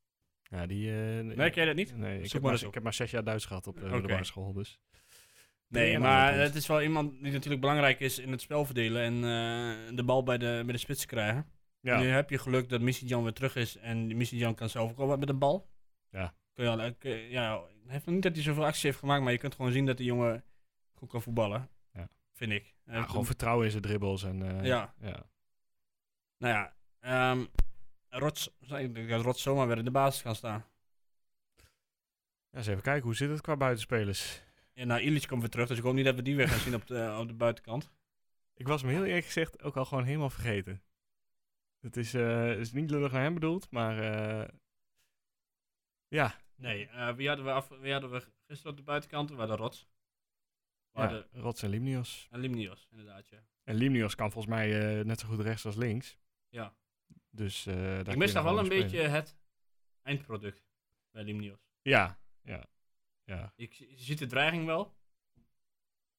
[0.50, 0.90] Ja, die...
[0.90, 1.96] eh, Merk jij dat niet?
[1.96, 3.90] Nee, ik heb, maar ik heb maar zes jaar Duits gehad op de Oké.
[3.90, 4.78] middelbare school, dus...
[5.68, 9.14] Nee, maar het is wel iemand die natuurlijk belangrijk is in het spel verdelen en
[9.14, 11.46] eh, de bal bij de, bij de spits krijgen.
[11.80, 14.68] Ja, Nu heb je geluk dat Missy Jan weer terug is en Missy Jan kan
[14.68, 15.70] zelf ook wel wat met een bal.
[16.10, 16.34] Ja.
[16.54, 18.98] Kun je al, eh, kun je- ja, heeft nog niet dat hij zoveel acties heeft
[18.98, 20.44] gemaakt, maar je kunt gewoon zien dat die jongen
[20.94, 21.68] goed kan voetballen.
[21.92, 22.08] Ja.
[22.32, 22.74] Vind ik.
[22.86, 24.42] Ja, gewoon een- vertrouwen in zijn dribbles en...
[24.58, 24.94] eh, Ja.
[25.00, 25.26] ja.
[26.38, 27.44] Nou ja, ehm
[28.10, 30.64] Rots, ik denk dat Rots zomaar weer in de basis kan staan.
[32.50, 34.42] Ja, eens even kijken, hoe zit het qua buitenspelers?
[34.74, 36.58] En nou, Illich komt weer terug, dus ik hoop niet dat we die weer gaan
[36.58, 37.90] zien op de, op de buitenkant.
[38.54, 40.82] Ik was hem heel eerlijk gezegd ook al gewoon helemaal vergeten.
[41.80, 43.98] Het is, eh, is niet lullig naar hem bedoeld, maar...
[43.98, 44.48] eh,
[46.08, 49.30] ja, Nee, eh, wie, hadden we af, wie hadden we gisteren op de buitenkant?
[49.30, 49.88] We hadden Rots.
[50.92, 52.26] We ja hadden Rots en Limnios.
[52.30, 53.44] en Limnios, inderdaad, ja.
[53.64, 56.18] En Limnios kan volgens mij net zo goed rechts als links.
[56.48, 56.74] Ja.
[57.30, 59.36] Dus eh Ik mis nog wel een beetje het
[60.02, 60.64] eindproduct
[61.10, 61.68] bij Limnios.
[61.82, 62.66] Ja, ja,
[63.24, 63.52] ja.
[63.56, 64.98] Je, je ziet de dreiging wel.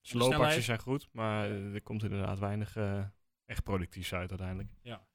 [0.01, 0.63] Zijn loopacties snelheid.
[0.63, 3.03] zijn goed, maar eh, er komt inderdaad weinig eh,
[3.45, 4.69] echt productiefs uit uiteindelijk.
[4.81, 5.07] Ja.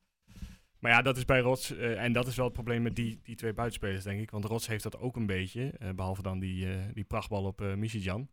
[0.78, 3.36] Maar ja, dat is bij Rots, en dat is wel het probleem met die, die
[3.36, 4.30] twee buitenspelers, denk ik.
[4.30, 7.74] Want Rots heeft dat ook een beetje, eh, behalve dan die, die prachtbal op eh
[7.74, 8.30] Michijan.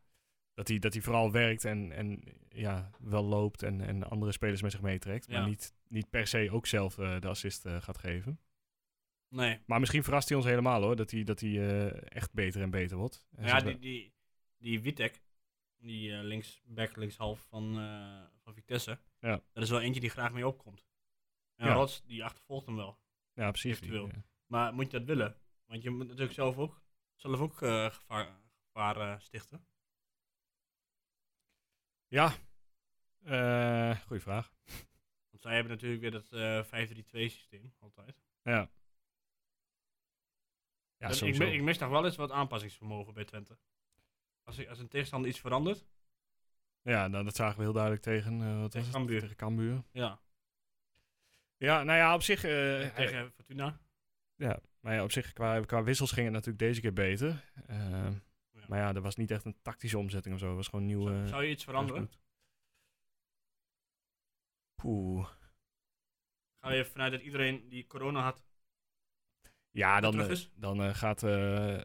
[0.53, 4.61] Dat hij, dat hij vooral werkt en, en ja, wel loopt en, en andere spelers
[4.61, 5.27] met zich meetrekt.
[5.27, 5.45] Maar Ja.
[5.45, 8.39] niet, niet per se ook zelf eh, de assist eh, gaat geven.
[9.27, 9.59] Nee.
[9.65, 10.95] Maar misschien verrast hij ons helemaal hoor.
[10.95, 13.25] Dat hij, dat hij eh, echt beter en beter wordt.
[13.35, 14.13] En Ja, die, die,
[14.57, 15.21] die Witek,
[15.77, 17.73] die linksback, linkshalf van,
[18.43, 19.41] van Vitesse, Ja.
[19.53, 20.85] dat is wel eentje die graag mee opkomt.
[21.55, 21.73] En Ja.
[21.73, 22.99] Rots, die achtervolgt hem wel.
[23.33, 23.79] ja, precies.
[23.81, 24.07] die,
[24.45, 25.37] Maar moet je dat willen?
[25.65, 26.83] Want je moet natuurlijk zelf ook,
[27.15, 28.27] zelf ook gevaar,
[28.65, 29.65] gevaar stichten.
[32.13, 32.33] Ja,
[33.23, 34.53] Eh goeie vraag.
[35.29, 38.21] Want zij hebben natuurlijk weer dat eh 5-3-2 systeem, altijd.
[38.41, 38.69] Ja.
[40.97, 43.57] Ja, Dus ik, ik mis nog wel eens wat aanpassingsvermogen bij Twente.
[44.43, 45.85] Als, ik- als een tegenstander iets verandert,
[46.81, 48.91] Ja, nou, dat zagen we heel duidelijk tegen, eh wat Tegen?
[48.91, 49.19] Cambuur.
[49.19, 49.83] tegen Cambuur.
[49.91, 50.21] ja,
[51.57, 52.43] Ja, nou ja, op zich...
[52.43, 53.79] en tegen Fortuna.
[54.35, 57.51] Ja, maar ja, op zich qua, qua wissels ging het natuurlijk deze keer beter.
[57.67, 58.13] Ja.
[58.73, 60.47] Maar ja, er was niet echt een tactische omzetting of zo.
[60.47, 61.07] Het was gewoon nieuw.
[61.07, 62.11] Zou, zou je iets veranderen?
[64.75, 65.29] Poeh.
[66.59, 68.43] Ga je vanuit dat iedereen die corona had,
[69.71, 71.23] Ja, dan, eh, dan eh, gaat...
[71.23, 71.77] eh,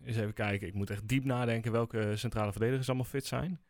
[0.00, 0.66] eens even kijken.
[0.66, 3.62] Ik moet echt diep nadenken welke centrale verdedigers allemaal fit zijn.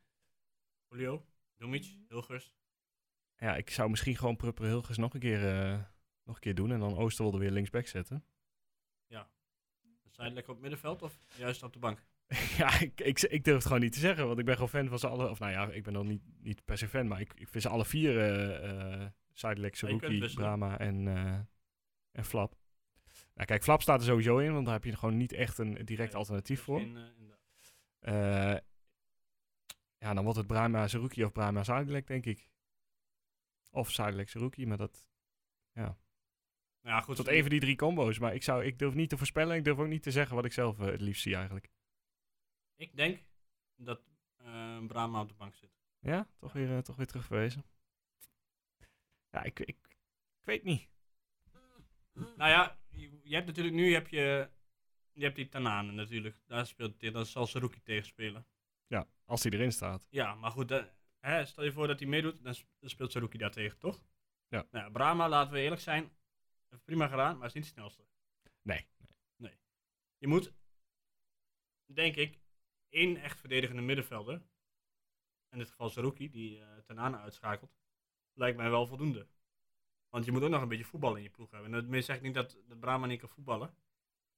[0.89, 2.53] Julio, Domic, Hilgers.
[3.37, 5.41] Ja, ik zou misschien gewoon Prupper Hilgers nog een keer,
[6.25, 6.73] nog een keer doen.
[6.73, 8.25] En dan Oosterwolde weer linksback zetten.
[10.13, 12.05] Zijn lekker op het middenveld of juist op de bank?
[12.59, 14.27] ja, ik, ik, ik durf het gewoon niet te zeggen.
[14.27, 15.31] Want ik ben gewoon fan van ze alle...
[15.31, 17.09] Of nou ja, ik ben dan niet, niet per se fan.
[17.09, 18.21] Maar ik, ik vind ze alle vier...
[18.21, 20.45] eh uh, Ja, kunt Saruki, wisselen.
[20.45, 21.39] Brahma en, eh,
[22.13, 22.55] en Flap.
[23.35, 24.53] Nou kijk, Flap staat er sowieso in.
[24.53, 26.81] Want daar heb je gewoon niet echt een direct alternatief voor.
[26.81, 28.53] Eh.
[28.53, 28.59] Eh,
[29.99, 32.49] ja, dan wordt het Brahma, Saruki of Brahma, Sidelec, denk ik.
[33.71, 34.67] Of Sidelec, Saruki.
[34.67, 35.09] Maar dat...
[36.83, 37.17] Nou ja, goed.
[37.17, 38.19] Tot even die drie combo's.
[38.19, 39.57] Maar ik, zou, ik durf niet te voorspellen.
[39.57, 41.69] Ik durf ook niet te zeggen wat ik zelf eh, het liefst zie eigenlijk.
[42.83, 43.25] Ik denk
[43.77, 44.01] dat
[44.37, 45.71] eh Brahma op de bank zit.
[45.99, 47.65] Ja, toch weer, eh, toch weer terugverwezen.
[49.31, 49.69] Ja, ik, ik,
[50.39, 50.89] ik weet niet.
[52.13, 54.51] Nou ja, je, je hebt natuurlijk nu heb je,
[55.13, 56.37] je hebt die Tanane natuurlijk.
[56.47, 58.47] Daar speelt hij, daar zal Saruki tegen spelen.
[58.87, 60.07] Ja, als hij erin staat.
[60.11, 63.13] Ja, maar goed, dat- hè, stel je voor dat hij meedoet, dan sp- dan speelt
[63.13, 64.03] Saruki daar tegen, toch?
[64.49, 64.67] Ja.
[64.71, 66.13] Nou, Brahma, laten we eerlijk zijn,
[66.69, 68.07] heeft prima gedaan, maar is niet de snelste.
[68.63, 68.87] Nee.
[70.19, 70.53] Je moet,
[71.87, 72.41] denk ik,
[72.93, 74.43] één echt verdedigende middenvelder,
[75.51, 77.77] in dit geval Saruki, die uh, Tanane uitschakelt,
[78.33, 79.27] lijkt mij wel voldoende.
[80.09, 81.73] Want je moet ook nog een beetje voetbal in je ploeg hebben.
[81.73, 83.75] En daarmee zeg ik niet dat, dat Brahma niet kan voetballen.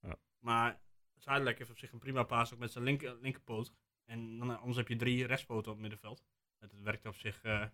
[0.00, 0.18] Ja.
[0.38, 0.84] Maar
[1.24, 3.72] Zuidelijk heeft op zich een prima paas, ook met zijn linker, linkerpoot.
[4.04, 6.24] En dan, eh, anders heb je drie rechtspoten op het middenveld.
[6.58, 7.42] Dat het werkt op zich...
[7.42, 7.66] eh,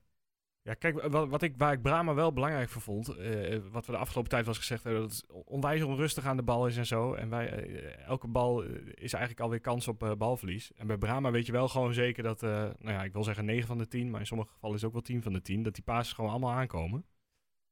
[0.62, 3.92] Ja, kijk, wat, wat ik, waar ik Brahma wel belangrijk voor vond, eh, wat we
[3.92, 6.86] de afgelopen tijd was gezegd hebben, dat het onwijs onrustig aan de bal is en
[6.86, 7.14] zo.
[7.14, 10.72] En wij, eh, elke bal eh, is eigenlijk alweer kans op eh, balverlies.
[10.72, 13.44] En bij Brahma weet je wel gewoon zeker dat, eh, nou ja, ik wil zeggen
[13.44, 15.42] 9 van de 10, maar in sommige gevallen is het ook wel 10 van de
[15.42, 17.06] 10, dat die passes gewoon allemaal aankomen.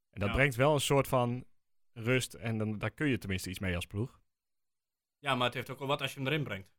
[0.09, 0.35] En dat Ja.
[0.35, 1.45] brengt wel een soort van
[1.93, 4.21] rust en dan, daar kun je tenminste iets mee als ploeg.
[5.19, 6.71] ja, maar het heeft ook wel wat als je hem erin brengt.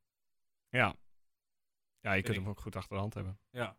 [0.68, 0.94] Ja.
[2.00, 2.42] Ja, je kunt ik.
[2.42, 3.38] hem ook goed achter de hand hebben.
[3.50, 3.76] Ja.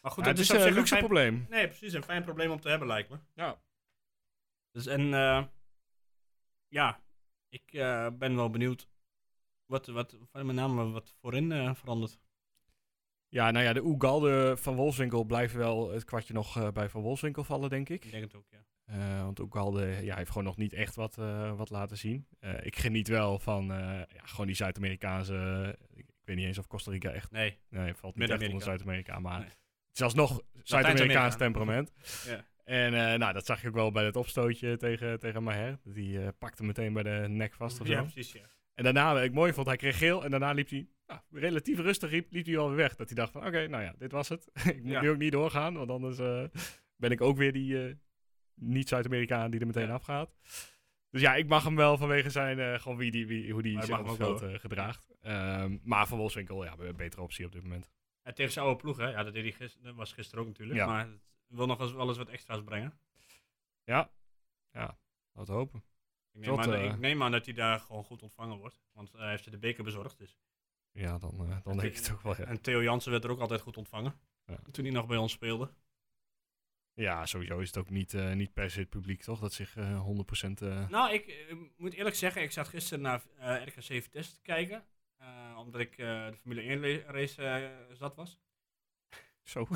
[0.00, 1.46] Maar goed, dat het is een luxe probleem.
[1.48, 1.92] Nee, precies.
[1.92, 3.18] Een fijn probleem om te hebben, lijkt me.
[3.34, 3.60] Ja.
[4.72, 5.44] Dus en eh,
[6.68, 7.00] ja,
[7.48, 8.88] ik eh, ben wel benieuwd
[9.66, 12.18] wat, wat, wat met name wat voorin eh, verandert.
[13.28, 17.44] Ja, nou ja, de Oegalde van Wolfswinkel blijft wel het kwartje nog bij Van Wolfswinkel
[17.44, 18.04] vallen, denk ik.
[18.04, 18.64] Ik denk het ook, ja.
[19.22, 21.14] Want Oegalde ja, heeft gewoon nog niet echt wat,
[21.56, 22.26] wat laten zien.
[22.62, 25.78] Ik geniet wel van ja, gewoon die Zuid-Amerikaanse...
[25.94, 27.30] ik, ik weet niet eens of Costa Rica echt...
[27.30, 28.62] Nee, Nee, valt niet echt onder.
[28.62, 29.56] Zuid-Amerika, maar...
[29.92, 31.92] Het is alsnog Zuid-Amerikaans temperament.
[32.26, 32.50] Ja.
[32.64, 35.78] En eh, nou, dat zag je ook wel bij het opstootje tegen, tegen Maher.
[35.84, 37.92] Die eh, pakte meteen bij de nek vast of zo.
[37.92, 38.40] ja, precies, ja.
[38.74, 40.24] En daarna, wat ik mooi vond, hij kreeg geel.
[40.24, 42.94] En daarna liep hij, nou, relatief rustig, liep, liep hij alweer weg.
[42.96, 44.50] Dat hij dacht van, oké, nou ja, dit was het.
[44.74, 45.00] ik moet Ja.
[45.00, 46.42] nu ook niet doorgaan, want anders eh,
[46.96, 47.96] ben ik ook weer die
[48.54, 49.92] niet-Zuid-Amerikaan die er meteen Ja.
[49.94, 50.34] afgaat.
[51.10, 53.98] Dus ja, ik mag hem wel vanwege zijn, gewoon wie die, wie, hoe die zich
[53.98, 55.10] op het veld gedraagt.
[55.22, 57.90] Ehm, maar van Wolfswinkel, ja, een betere optie op dit moment.
[58.22, 59.08] En tegen zijn oude ploeg, hè.
[59.08, 60.78] Ja, dat, deed hij dat was gisteren ook natuurlijk.
[60.78, 60.86] Ja.
[60.86, 62.98] Maar het wil nog wel eens wat extra's brengen.
[63.84, 64.10] Ja,
[64.70, 64.98] ja,
[65.32, 65.84] laten we hopen.
[66.32, 68.82] Ik neem, Tot, aan, eh, ik neem aan dat hij daar gewoon goed ontvangen wordt.
[68.92, 70.18] Want hij heeft ze de beker bezorgd.
[70.18, 70.38] Dus.
[70.92, 72.44] Ja, dan, eh, dan denk ik het ook wel, ja.
[72.44, 74.20] En Theo Jansen werd er ook altijd goed ontvangen.
[74.46, 74.58] Ja.
[74.70, 75.70] Toen hij nog bij ons speelde.
[76.94, 79.40] Ja, sowieso is het ook niet, eh, niet per se het publiek, toch?
[79.40, 83.22] Dat zich eh 100% eh, Nou, ik eh, moet eerlijk zeggen, ik zat gisteren naar
[83.38, 84.84] eh, RKC Vitesse te kijken.
[85.22, 88.40] Eh, omdat ik eh, de Formule 1 le- race eh, zat was.
[89.42, 89.66] zo...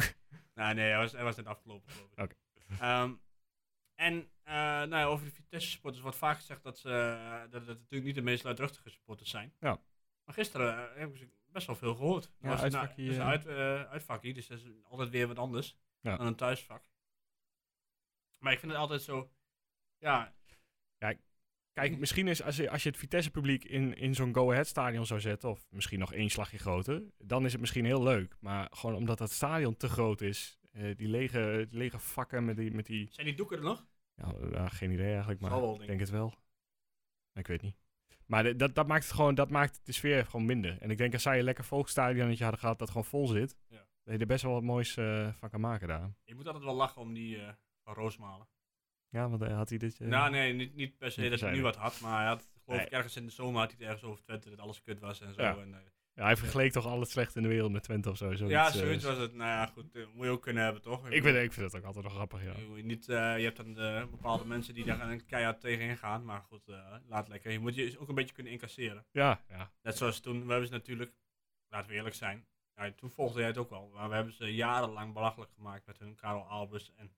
[0.55, 2.19] Nou, nee, hij was, hij was net afgelopen, geloof ik.
[2.23, 2.35] Oké.
[2.81, 3.15] Ehm,
[3.95, 6.89] en nou ja, over de Vitesse supporters wordt vaak gezegd dat, ze,
[7.51, 9.55] dat het natuurlijk niet de meest luidruchtige supporters zijn.
[9.61, 9.81] Ja.
[10.25, 12.33] Maar gisteren hebben ze best wel veel gehoord.
[12.39, 13.47] Ja, was uitvakkie, is een uit,
[13.89, 16.17] uitvakkie, dus dat is altijd weer wat anders Ja.
[16.17, 16.89] dan een thuisvak.
[18.39, 19.33] Maar ik vind het altijd zo,
[19.99, 20.35] ja,
[21.77, 25.51] Kijk, misschien is als je, als je het Vitesse-publiek in, in zo'n Go-Ahead-stadion zou zetten,
[25.51, 28.37] of misschien nog één slagje groter, dan is het misschien heel leuk.
[28.41, 32.57] Maar gewoon omdat dat stadion te groot is, eh, die, lege, die lege vakken met
[32.57, 32.71] die...
[32.71, 33.87] Met die zijn die doeken er nog?
[34.15, 36.35] ja, ja, geen idee eigenlijk, maar wel, ik denk denk het wel.
[37.33, 37.77] Ik weet niet.
[38.27, 40.79] Maar dat, dat maakt het gewoon, dat maakt de sfeer gewoon minder.
[40.81, 43.87] En ik denk als zij een lekker volksstadionnetje hadden gehad dat gewoon vol zit, Ja.
[44.03, 46.13] dat je er best wel wat moois eh, van kan maken daar.
[46.25, 47.53] Je moet altijd wel lachen om die eh,
[47.83, 48.47] van Roosmalen.
[49.09, 50.01] Ja, want eh, had hij dit...
[50.01, 52.27] eh, nou, nee, niet, niet per se niet dat hij nu wat had, maar hij
[52.27, 54.83] had, geloof ik, ergens in de zomer had hij het ergens over Twente dat alles
[54.83, 55.43] kut was en zo.
[55.43, 55.57] Ja.
[55.57, 55.81] En, eh,
[56.15, 58.25] Ja, hij vergeleek toch al het slechte in de wereld met Twente of zo.
[58.35, 59.35] zoiets, ja, zoiets was het.
[59.35, 61.09] Nou ja, goed, eh, moet je ook kunnen hebben, toch?
[61.11, 62.53] Ik, vind, ik vind dat ook altijd nog grappig, ja.
[62.77, 66.41] Je, niet, je hebt dan eh, bepaalde mensen die daar een keihard tegenin gaan, maar
[66.41, 66.63] goed,
[67.07, 67.51] laat lekker.
[67.53, 69.07] Je moet je ook een beetje kunnen incasseren.
[69.11, 69.73] Ja, ja.
[69.83, 71.13] Net zoals toen, we hebben ze natuurlijk,
[71.69, 74.55] laten we eerlijk zijn, ja, toen volgde jij het ook al, maar we hebben ze
[74.55, 77.15] jarenlang belachelijk gemaakt met hun Karel Albers en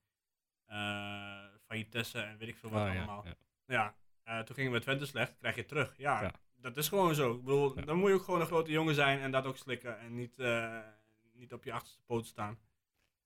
[1.69, 3.25] Van Vitesse en weet ik veel wat Ah, allemaal.
[3.27, 3.35] ja.
[3.67, 5.95] Ja, eh, toen gingen we Twente slecht, krijg je terug.
[5.97, 7.33] Ja, dat is gewoon zo.
[7.35, 9.99] Ik bedoel, dan moet je ook gewoon een grote jongen zijn en dat ook slikken
[9.99, 10.79] en niet, eh,
[11.33, 12.59] niet op je achterste poot staan.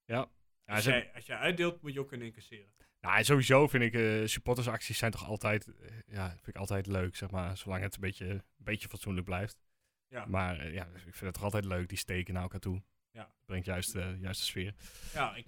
[0.05, 0.29] Ja,
[0.67, 2.73] Als, jij, als jij uitdeelt, moet je ook kunnen incasseren.
[3.01, 5.73] Nou, en sowieso vind ik eh, supportersacties zijn toch altijd,
[6.07, 7.57] ja, vind ik altijd leuk, zeg maar.
[7.57, 9.63] Zolang het een beetje, een beetje fatsoenlijk blijft.
[10.09, 10.27] Ja.
[10.27, 12.83] Maar ja, ik vind het toch altijd leuk, die steken naar elkaar toe.
[13.11, 13.35] Ja.
[13.47, 14.75] Brengt juist, juist de sfeer.
[15.13, 15.47] Ja, ik,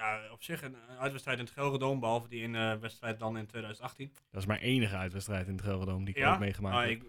[0.00, 3.46] ja, op zich een, uitwedstrijd in het Gelredome, behalve die in eh wedstrijd dan in
[3.46, 4.12] 2018.
[4.30, 6.90] Dat is mijn enige uitwedstrijd in het Gelredome die ik ja, ooit meegemaakt heb.
[6.90, 7.02] ik,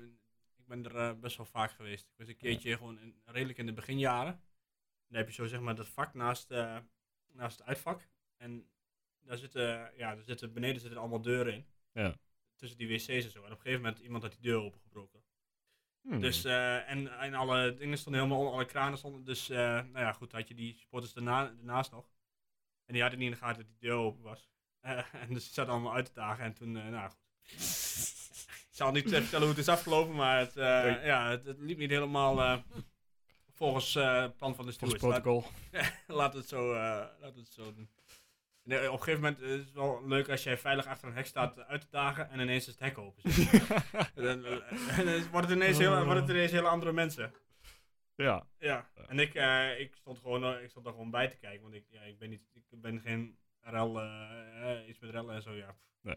[0.58, 2.06] ik ben er eh, best wel vaak geweest.
[2.06, 4.42] Ik was een keertje gewoon in, redelijk in de beginjaren.
[5.08, 6.78] Dan heb je zo zeg maar dat vak naast, eh,
[7.34, 8.08] naast het uitvak.
[8.38, 8.70] En
[9.22, 11.66] daar zitten, ja, daar zitten, beneden zitten allemaal deuren in.
[11.94, 12.16] Ja.
[12.56, 13.40] Tussen die wc's en zo.
[13.40, 15.24] En op een gegeven moment iemand had die deur opengebroken.
[16.02, 16.20] Hmm.
[16.20, 19.24] Dus, en, en alle dingen stonden helemaal onder, alle kranen stonden.
[19.24, 22.10] Dus, nou ja, goed, had je die supporters daarna, daarnaast nog.
[22.86, 24.50] En die hadden niet in de gaten dat die deur open was.
[24.82, 26.44] Eh, en dus ze zaten allemaal uit te dagen.
[26.44, 27.20] En toen, eh, nou goed.
[28.70, 31.06] Ik zal niet vertellen hoe het is afgelopen, maar het, eh, Nee.
[31.06, 32.58] ja, het, het liep niet helemaal eh,
[33.54, 35.04] volgens eh, het plan van de Volgens stewards.
[35.04, 35.52] Laat, protocol.
[36.18, 37.90] laat het zo, eh, laat het zo doen.
[38.64, 41.26] Nee, op een gegeven moment is het wel leuk als jij veilig achter een hek
[41.26, 43.24] staat uit te dagen en ineens is het hek open.
[44.16, 44.46] En dan,
[44.98, 47.34] en dan wordt het ineens heel, worden het ineens hele andere mensen.
[48.22, 48.48] Ja.
[48.58, 51.62] Ja, en ik, eh, ik stond gewoon eh, ik stond er gewoon bij te kijken,
[51.62, 55.36] want ik, ja, ik, ben, niet, ik ben geen rel, eh, eh, iets met rellen
[55.36, 55.72] en zo, ja.
[55.72, 56.00] pff.
[56.02, 56.16] Nee.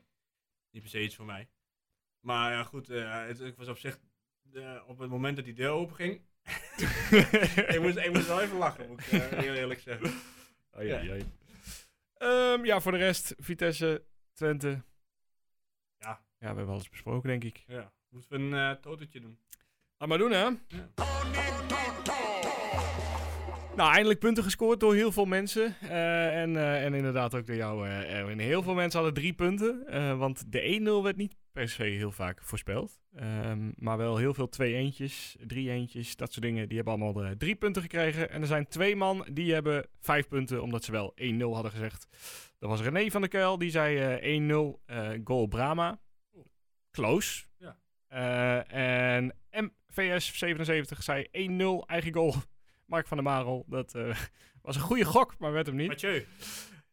[0.70, 1.48] Niet per se iets voor mij.
[2.20, 3.98] Maar ja, goed, eh, het, ik was op zich,
[4.52, 6.20] eh, op het moment dat die deur open ging,
[7.74, 9.06] ik, moest, ik moest wel even lachen, moet ik
[9.44, 10.10] heel eerlijk zeggen.
[10.70, 10.98] Ai, Ja.
[10.98, 11.24] ai, ai.
[12.14, 14.82] Ehm, ja, voor de rest, Vitesse, Twente.
[15.98, 16.24] Ja.
[16.38, 17.64] Ja, we hebben alles besproken, denk ik.
[17.66, 19.38] Ja, moeten we een totertje doen.
[19.96, 20.50] Laat maar doen, hè?
[23.76, 25.76] Nou, eindelijk punten gescoord door heel veel mensen.
[25.80, 28.38] Eh, en, eh, en inderdaad ook door jou, Erwin.
[28.38, 29.84] Heel veel mensen hadden drie punten.
[30.18, 33.00] want de 1-0 werd niet per se heel vaak voorspeld.
[33.14, 36.68] Ehm, maar wel heel veel twee eentjes, drie eentjes, dat soort dingen.
[36.68, 38.30] Die hebben allemaal drie punten gekregen.
[38.30, 42.06] En er zijn twee man die hebben vijf punten, omdat ze wel 1-0 hadden gezegd.
[42.58, 46.00] Dat was René van der Kuil, die zei eh, 1-0 eh, goal Brama.
[46.90, 47.44] Close.
[47.58, 47.76] Ja.
[48.66, 52.34] En MVS77 zei 1-0 eigen goal.
[52.86, 53.64] Mark van der Marel.
[53.68, 54.16] Dat eh,
[54.62, 55.88] was een goede gok, maar werd hem niet.
[55.88, 56.26] Mathieu,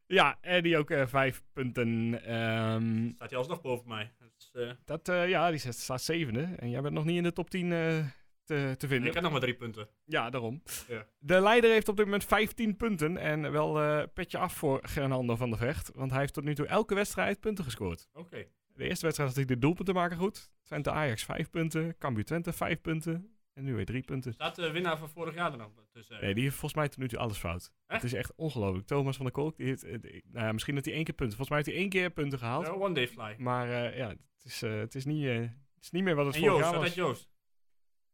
[0.07, 2.21] Ja, en die ook eh, vijf punten.
[2.25, 4.11] Ehm, staat hij alsnog boven mij.
[4.19, 6.41] Dat eh, dat, ja, die staat- zevende.
[6.41, 8.05] En jij bent nog niet in de top 10 eh,
[8.43, 9.07] te, te vinden.
[9.07, 9.87] ik had nog maar drie punten.
[10.05, 10.61] Ja, daarom.
[10.87, 11.05] Ja.
[11.19, 13.17] De leider heeft op dit moment 15 punten.
[13.17, 15.91] En wel eh petje af voor Gernando van der Vecht.
[15.95, 18.07] Want hij heeft tot nu toe elke wedstrijd punten gescoord.
[18.13, 18.45] Oké.
[18.73, 20.49] De eerste wedstrijd had hij de doelpunten maken goed.
[20.63, 21.97] Twente Ajax 5 punten.
[21.97, 23.35] Cambuur Twente 5 punten.
[23.53, 24.33] En nu weer 3 punten.
[24.33, 26.21] Staat de winnaar van vorig jaar er nog tussen?
[26.21, 27.71] Nee, die heeft volgens mij tot nu toe alles fout.
[27.87, 28.01] Echt?
[28.01, 28.87] Het is echt ongelooflijk.
[28.87, 31.13] Thomas van der Kolk, die heeft, eh, die- nou ja, misschien dat hij één keer
[31.13, 31.37] punten.
[31.37, 32.65] Volgens mij heeft hij één keer punten gehaald.
[32.65, 33.35] Ja, one day fly.
[33.37, 35.51] Maar eh, ja, het is, eh, het, is niet, het
[35.83, 36.87] is niet meer wat het En vorig Joost, jaar was.
[36.89, 37.29] had Joost?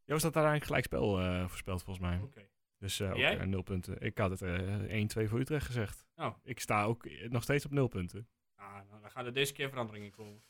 [0.04, 2.20] Joost had uiteindelijk gelijkspel eh voorspeld volgens mij.
[2.24, 2.50] Oké.
[2.78, 4.02] Dus ook nul punten.
[4.02, 6.06] Ik had het eh 1-2 voor Utrecht gezegd.
[6.16, 6.34] Oh.
[6.44, 8.28] Ik sta ook nog steeds op nul punten.
[8.56, 10.44] Ah, nou, dan gaan er deze keer veranderingen komen.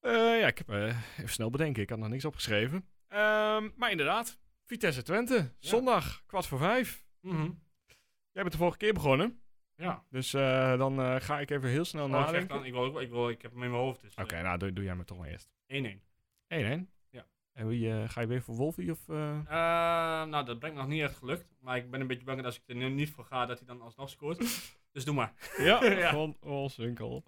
[0.00, 1.82] Eh, ja, ik heb even snel bedenken.
[1.82, 2.86] Ik had nog niks opgeschreven.
[3.12, 5.52] Ehm, maar inderdaad, Vitesse Twente.
[5.58, 7.04] Zondag, kwart voor vijf.
[7.20, 7.50] Mhm.
[8.32, 9.42] Jij bent de vorige keer begonnen.
[9.76, 10.04] Ja.
[10.10, 12.56] Dus eh, dan eh, ga ik even heel snel Oh, ik, zeg nadenken.
[12.56, 14.00] dan, ik, wil, ook- ik, wil, ik heb hem in mijn hoofd.
[14.00, 15.48] Dus, Oké, nou doe, doe jij maar toch maar eerst.
[15.66, 16.02] 1-1.
[16.48, 16.90] 1-1.
[17.10, 17.26] Ja.
[17.52, 19.08] En wie, eh, ga je weer voor Wolfie of...
[19.08, 19.38] eh?
[19.38, 19.44] Eh,
[20.28, 21.54] nou, dat brengt nog niet echt gelukt.
[21.60, 23.58] Maar ik ben een beetje bang dat als ik er nu niet voor ga, dat
[23.58, 24.38] hij dan alsnog scoort.
[24.92, 25.32] dus doe maar.
[25.58, 26.08] Ja, Ja.
[26.08, 27.24] gewoon Wolfswinkel.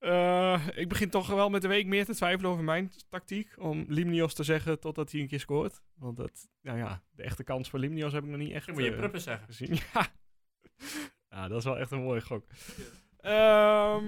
[0.00, 3.54] Eh, ik begin toch wel met de week meer te twijfelen over mijn tactiek.
[3.58, 5.82] Om Limnios te zeggen totdat hij een keer scoort.
[5.94, 8.84] Want dat, nou ja, de echte kans voor Limnios heb ik nog niet echt Misschien
[8.84, 9.46] moet je pruppen zeggen.
[9.46, 9.78] gezien.
[9.92, 10.06] Ja.
[11.28, 12.46] ja, dat is wel echt een mooie gok.
[13.16, 14.04] Ehm,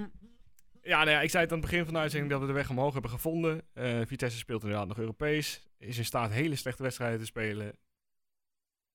[0.83, 2.53] ja, nou ja, ik zei het aan het begin van de uitzending dat we de
[2.53, 3.63] weg omhoog hebben gevonden.
[3.73, 5.69] Eh, Vitesse speelt inderdaad nog Europees.
[5.79, 7.77] Is in staat hele slechte wedstrijden te spelen.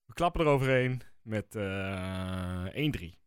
[0.05, 3.17] We klappen eroverheen met eh 1-3.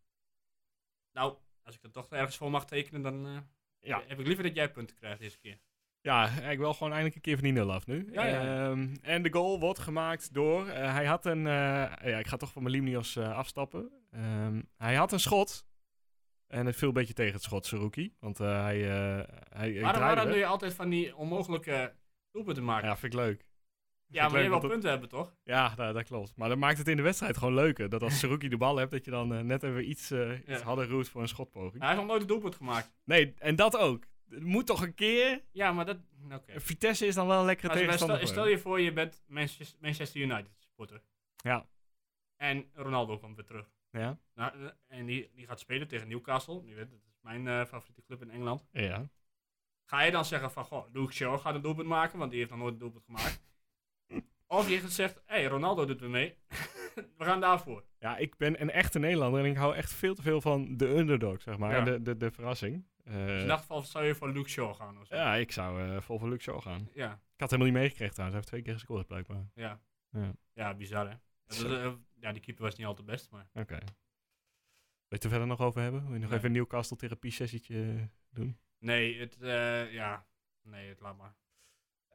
[1.13, 3.47] Nou, als ik er toch ergens voor mag tekenen, dan
[3.81, 4.03] Ja.
[4.07, 5.59] heb ik liever dat jij punten krijgt deze keer.
[6.03, 8.09] Ja, ik wil gewoon eindelijk een keer van die nul af nu.
[8.13, 8.69] Ja, ja.
[8.71, 10.67] Ehm, en de goal wordt gemaakt door...
[10.67, 11.47] eh, hij had een...
[11.47, 11.53] eh,
[12.05, 13.91] ja, ik ga toch van mijn Limnios eh, afstappen.
[14.11, 15.67] Ehm, hij had een schot.
[16.47, 18.15] En het viel een beetje tegen het schot, Saruki.
[18.21, 21.95] Want eh, hij, eh hij, Waarom, waarom doe je altijd van die onmogelijke
[22.31, 22.89] doelpunten maken?
[22.89, 23.45] Ja, vind ik leuk.
[24.11, 25.35] Ja, maar je wil het- punten hebben, toch?
[25.45, 26.37] Ja, dat, dat klopt.
[26.37, 27.89] Maar dat maakt het in de wedstrijd gewoon leuker.
[27.89, 30.49] Dat als Saruki de bal hebt, dat je dan eh, net even iets, eh iets
[30.49, 30.61] Ja.
[30.63, 31.79] harder voor een schotpoging.
[31.79, 32.93] Hij heeft nog nooit een doelpunt gemaakt.
[33.05, 34.05] Nee, en dat ook.
[34.29, 35.45] Het moet toch een keer...
[35.53, 35.99] Ja, maar dat...
[36.33, 36.61] Oké.
[36.61, 38.27] Vitesse is dan wel een lekkere tegenstander.
[38.27, 41.03] stel je voor, je bent Manchester, United supporter.
[41.37, 41.67] Ja.
[42.37, 43.71] En Ronaldo komt weer terug.
[43.91, 44.19] Ja?
[44.35, 46.63] Nou, eh, en die, die gaat spelen tegen Newcastle.
[46.63, 48.67] Nu weet, dat is mijn eh, favoriete club in Engeland.
[48.73, 49.09] Ja.
[49.85, 52.51] Ga je dan zeggen van, goh, Luke Shaw gaat een doelpunt maken, want die heeft
[52.51, 53.41] nog nooit een doelpunt gemaakt.
[54.51, 56.35] Of je zegt, hé, hey, Ronaldo doet er mee.
[57.19, 57.85] We gaan daarvoor.
[57.99, 60.89] Ja, ik ben een echte Nederlander en ik hou echt veel te veel van de
[60.89, 61.71] underdog, zeg maar.
[61.77, 61.85] Ja.
[61.85, 62.85] De, de, de verrassing.
[63.05, 65.15] Eh, Dus in dat geval zou je voor Luke Shaw gaan of zo.
[65.15, 66.89] ja, ik zou eh, vol voor Luc Shaw gaan.
[66.95, 68.25] Ja, Ik had helemaal niet meegekregen trouwens.
[68.25, 69.51] Hij heeft twee keer gescoord blijkbaar.
[69.55, 69.81] ja.
[70.13, 70.33] Ja.
[70.53, 71.15] Ja, bizar hè.
[71.47, 73.49] Dat eh, ja, die keeper was niet al te best, maar...
[73.55, 73.79] Oké.
[73.79, 73.89] Wil
[75.09, 76.03] je het er verder nog over hebben?
[76.05, 76.39] Wil je nog Nee.
[76.39, 78.59] even een Newcastle therapie sessietje doen?
[78.79, 79.37] Nee, het,
[79.91, 80.27] ja...
[80.63, 81.35] Nee, het laat maar.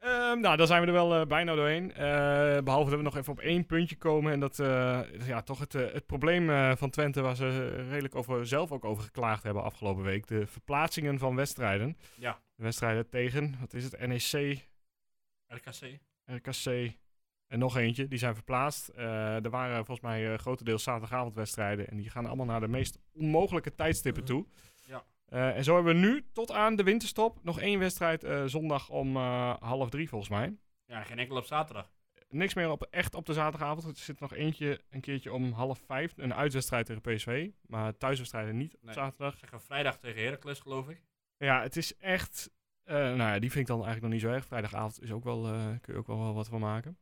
[0.06, 1.92] Ehm, nou, dan zijn we er wel eh, bijna doorheen.
[1.92, 4.32] Eh, behalve dat we nog even op één puntje komen.
[4.32, 8.72] En dat eh, ja, toch het, het probleem van Twente, waar ze redelijk over, zelf
[8.72, 10.26] ook over geklaagd hebben afgelopen week.
[10.26, 11.96] De verplaatsingen van wedstrijden.
[12.16, 14.68] Ja, De wedstrijden tegen, wat is het, NEC,
[15.46, 15.98] RKC.
[16.24, 16.94] RKC
[17.46, 18.08] en nog eentje.
[18.08, 18.88] Die zijn verplaatst.
[18.96, 21.88] Er waren volgens mij grotendeels zaterdagavondwedstrijden.
[21.88, 24.46] En die gaan allemaal naar de meest onmogelijke tijdstippen toe.
[25.26, 25.50] Ja.
[25.50, 28.88] Eh, en zo hebben we nu tot aan de winterstop nog één wedstrijd eh, zondag
[28.88, 30.56] om eh, half drie volgens mij.
[30.84, 31.94] Ja, geen enkel op zaterdag.
[32.28, 33.84] Niks meer op, echt op de zaterdagavond.
[33.84, 36.12] Er zit nog eentje een keertje om half vijf.
[36.16, 37.50] Een uitwedstrijd tegen PSV.
[37.66, 38.94] Maar thuiswedstrijden niet op Nee.
[38.94, 39.38] zaterdag.
[39.38, 41.02] Zeggen vrijdag tegen Heracles, geloof ik.
[41.36, 42.50] Ja, het is echt...
[42.84, 44.46] nou ja, die vind ik dan eigenlijk nog niet zo erg.
[44.46, 45.42] Vrijdagavond is ook wel,
[45.80, 46.98] kun je ook wel wat van maken.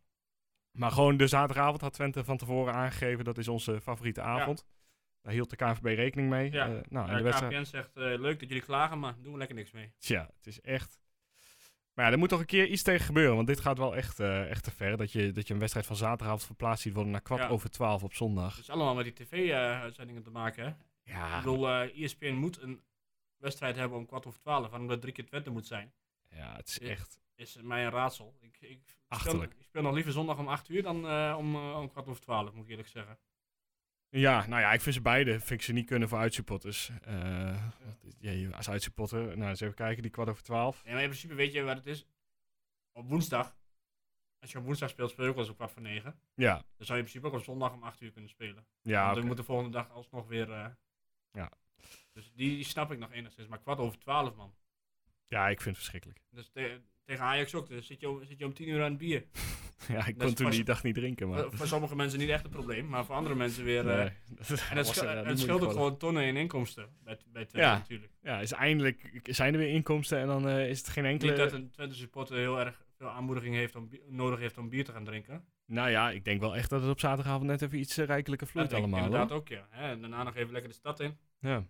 [0.79, 3.25] Maar gewoon de zaterdagavond had Twente van tevoren aangegeven.
[3.25, 4.65] Dat is onze favoriete avond.
[5.25, 6.53] Daar hield de KNVB rekening mee.
[6.53, 6.69] Ja.
[6.69, 7.53] Eh, nou, en de wedstrijd...
[7.53, 9.93] KPN zegt, eh, leuk dat jullie klagen, maar doen we lekker niks mee.
[9.99, 10.99] Tja, het is echt...
[11.95, 13.35] Maar ja, er moet toch een keer iets tegen gebeuren.
[13.35, 14.97] Want dit gaat wel echt, eh, echt te ver.
[14.97, 17.49] Dat je, dat je een wedstrijd van zaterdagavond verplaatst ziet worden naar kwart Ja.
[17.49, 18.51] over twaalf op zondag.
[18.55, 20.73] Het is allemaal met die tv-uitzendingen te maken, hè?
[21.13, 22.83] Ja, Ik bedoel, eh ESPN moet een
[23.37, 24.69] wedstrijd hebben om kwart over twaalf.
[24.71, 25.93] Waarom dat drie keer Twente moet zijn,
[26.31, 27.19] ja, het is echt...
[27.35, 28.37] is mij een raadsel.
[28.41, 30.97] Ik, ik, speel, ik speel nog liever zondag om acht uur dan
[31.37, 33.19] om, om kwart over twaalf, moet ik eerlijk zeggen.
[34.21, 36.91] Ja, nou ja, ik vind ze beide vind ik ze niet kunnen voor uitsupporters.
[37.03, 37.65] Eh,
[38.19, 40.85] ja, als uitsupporter, nou eens even kijken, die kwart over twaalf.
[40.85, 42.07] Nee, maar in principe weet je wat het is.
[42.93, 43.57] Op woensdag,
[44.41, 46.19] als je op woensdag speelt, speel je ook wel eens om kwart voor negen.
[46.35, 48.67] Ja, Dan zou je in principe ook op zondag om acht uur kunnen spelen.
[48.83, 49.21] ja, Want oké.
[49.21, 50.53] we moeten de volgende dag alsnog weer...
[50.53, 50.67] eh,
[51.33, 51.51] Ja.
[52.13, 53.49] Dus die, die snap ik nog enigszins.
[53.49, 54.55] Maar kwart over twaalf, man.
[55.29, 56.21] ja, ik vind het verschrikkelijk.
[56.31, 56.51] Dus
[57.05, 57.69] tegen Ajax ook.
[57.69, 59.25] Dus zit je, om, zit je om tien uur aan het bier.
[59.89, 61.45] Ja, ik kon toen die dag niet drinken, maar...
[61.51, 63.89] Voor, sommige mensen niet echt een probleem, maar voor andere mensen weer...
[63.91, 67.19] eh, Nee, dat is- en het, eh, het scheelt ook gewoon tonnen in inkomsten bij,
[67.33, 67.79] bij Twente Ja.
[67.79, 68.13] natuurlijk.
[68.23, 71.31] Ja, is eindelijk zijn er weer inkomsten en dan eh, is het geen enkele...
[71.31, 74.85] Niet dat een Twente supporter heel erg veel aanmoediging heeft om, nodig heeft om bier
[74.85, 75.45] te gaan drinken.
[75.67, 78.47] Nou ja, ik denk wel echt dat het op zaterdagavond net even iets eh, rijkelijker
[78.47, 79.05] vloeit allemaal.
[79.05, 79.39] inderdaad hoor.
[79.39, 79.67] ook, ja.
[79.71, 81.19] Hè, En daarna nog even lekker de stad in.
[81.41, 81.65] Ja.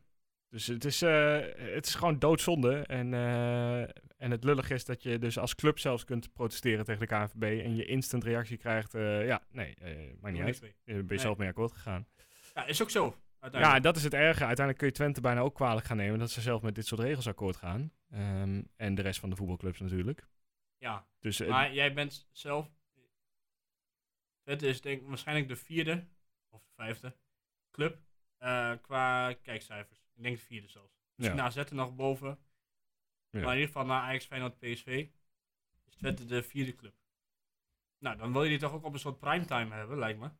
[0.55, 2.77] Dus het is, eh, het is gewoon doodzonde.
[2.87, 3.81] En, eh,
[4.17, 7.43] en het lullig is dat je dus als club zelfs kunt protesteren tegen de KNVB
[7.65, 8.95] en je instant reactie krijgt.
[8.95, 9.75] eh, ja, nee,
[10.21, 10.61] Doe niet uit.
[10.61, 10.75] mee.
[10.85, 11.19] Je bent Nee.
[11.19, 12.07] zelf mee akkoord gegaan.
[12.55, 13.17] Ja, is ook zo.
[13.53, 14.45] Ja, dat is het erge.
[14.45, 17.01] Uiteindelijk kun je Twente bijna ook kwalijk gaan nemen dat ze zelf met dit soort
[17.01, 17.93] regels akkoord gaan.
[18.11, 20.27] Ehm, en de rest van de voetbalclubs natuurlijk.
[20.79, 22.71] Ja, Dus maar jij bent zelf...
[24.43, 26.07] Twente is denk ik waarschijnlijk de vierde,
[26.51, 27.17] of de vijfde,
[27.71, 27.99] club
[28.83, 30.04] qua kijkcijfers.
[30.15, 30.95] Ik denk de vierde zelfs.
[31.15, 32.39] Misschien ja, AZ er nog boven.
[33.31, 33.41] Ja.
[33.41, 35.09] Maar in ieder geval na Ajax, Feyenoord, PSV
[35.85, 36.95] is Twente de vierde club.
[37.99, 40.31] Nou, dan wil je die toch ook op een soort primetime hebben, lijkt me.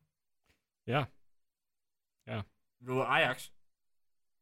[2.23, 3.53] ja, Ik bedoel, Ajax,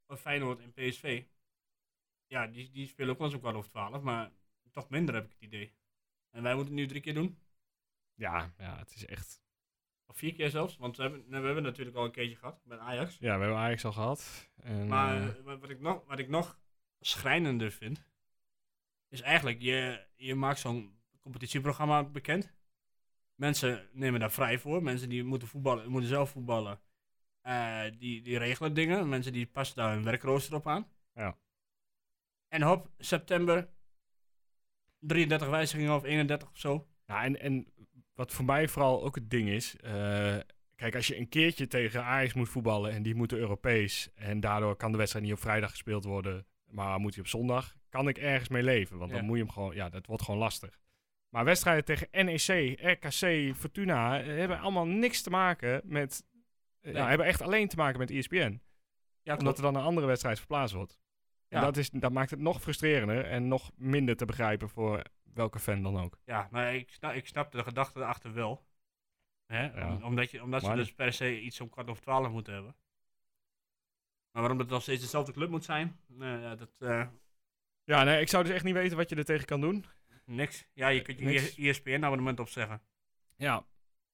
[0.08, 1.26] of Feyenoord en PSV,
[2.28, 4.32] ja, die, die spelen ook wel eens om kwart over twaalf, maar
[4.72, 5.76] toch minder heb ik het idee.
[6.30, 7.40] En wij moeten het nu drie keer doen,
[8.14, 9.43] ja, ja, het is echt...
[10.06, 12.80] of vier keer zelfs, want we hebben, we hebben natuurlijk al een keertje gehad met
[12.80, 13.18] Ajax.
[13.20, 14.50] Ja, we hebben Ajax al gehad.
[14.56, 16.60] En, Maar eh, eh, wat, ik nog, wat ik nog
[17.00, 18.08] schrijnender vind,
[19.10, 22.54] is eigenlijk, je, je maakt zo'n competitieprogramma bekend.
[23.36, 24.84] Mensen nemen daar vrij voor.
[24.84, 26.80] Mensen die moeten, voetballen, moeten zelf voetballen,
[27.42, 29.10] eh, die, die regelen dingen.
[29.10, 30.88] Mensen die passen daar hun werkrooster op aan.
[31.14, 31.38] Ja.
[32.48, 33.70] En hop, september,
[35.00, 36.88] 33 wijzigingen of 31 of zo.
[37.06, 37.68] Ja, en, en
[38.14, 39.76] wat voor mij vooral ook het ding is.
[39.76, 40.38] eh,
[40.76, 44.10] kijk, als je een keertje tegen Ajax moet voetballen en die moeten Europees.
[44.16, 47.76] En daardoor kan de wedstrijd niet op vrijdag gespeeld worden, maar moet hij op zondag.
[47.90, 49.76] Kan ik ergens mee leven, want dan moet je hem gewoon.
[49.76, 50.80] Ja, dat wordt gewoon lastig.
[51.30, 56.24] Maar wedstrijden tegen NEC, RKC, Fortuna eh, hebben allemaal niks te maken met.
[56.82, 57.04] eh, Nee.
[57.04, 58.62] Hebben echt alleen te maken met ESPN.
[59.22, 61.00] Ja, omdat er dan een andere wedstrijd verplaatst wordt.
[61.48, 61.66] En Ja.
[61.66, 65.02] dat, is, dat maakt het nog frustrerender en nog minder te begrijpen voor
[65.34, 66.18] welke fan dan ook.
[66.26, 68.66] Ja, maar ik snap, ik snap de gedachte erachter wel.
[69.46, 69.64] Hè?
[69.80, 69.94] Ja.
[69.96, 72.54] Om- omdat je, omdat ze Maar- dus per se iets om kwart over twaalf moeten
[72.54, 72.76] hebben.
[74.32, 76.72] Maar waarom het nog steeds dezelfde club moet zijn, nou ja, dat...
[76.80, 77.08] eh,
[77.84, 79.86] Ja, nee, ik zou dus echt niet weten wat je er tegen kan doen.
[80.26, 80.68] niks.
[80.74, 81.54] Ja, je kunt je.
[81.58, 82.82] ESPN-abonnement opzeggen.
[83.36, 83.66] Ja.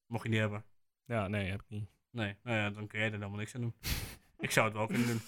[0.06, 0.64] Mocht je niet hebben.
[1.04, 1.90] Ja, nee, heb ik niet.
[2.10, 3.74] Nee, nou ja, dan kun jij er helemaal niks aan doen.
[4.40, 5.20] ik zou het wel kunnen doen.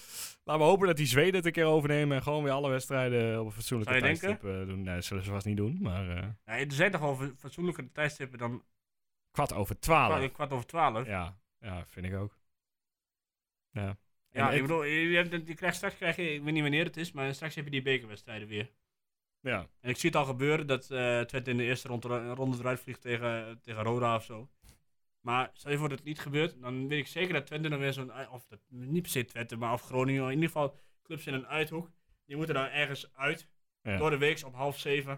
[0.43, 3.39] Laten we hopen dat die Zweden het een keer overnemen en gewoon weer alle wedstrijden
[3.39, 4.81] op een fatsoenlijke tijdstip eh, doen.
[4.83, 7.31] Nee, dat zullen ze vast niet doen, maar eh Ja, er zijn toch wel fa-
[7.37, 8.63] fatsoenlijke tijdstippen dan
[9.31, 10.31] kwart over twaalf.
[10.31, 11.05] kwart over twaalf.
[11.07, 12.37] Ja, Ja, ja, vind ik ook.
[13.71, 13.97] Ja.
[14.31, 16.97] En ik bedoel, je, hebt- je krijgt straks, krijg je, ik weet niet wanneer het
[16.97, 18.71] is, maar straks heb je die bekerwedstrijden weer.
[19.39, 22.57] Ja, En ik zie het al gebeuren dat eh Twente in de eerste ronde, ronde
[22.57, 24.49] eruit vliegt tegen, tegen Roda of zo.
[25.23, 27.79] Maar stel je voor dat het niet gebeurt, dan weet ik zeker dat Twente dan
[27.79, 28.29] weer zo'n...
[28.29, 30.23] Of dat, niet per se Twente, maar of Groningen.
[30.23, 31.91] In ieder geval clubs in een uithoek.
[32.25, 33.49] Die moeten daar ergens uit.
[33.81, 33.97] Ja.
[33.97, 35.13] Door de week op half zeven.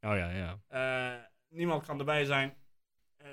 [0.00, 0.60] oh ja, ja.
[0.68, 2.56] Eh, niemand kan erbij zijn.
[3.16, 3.28] Eh,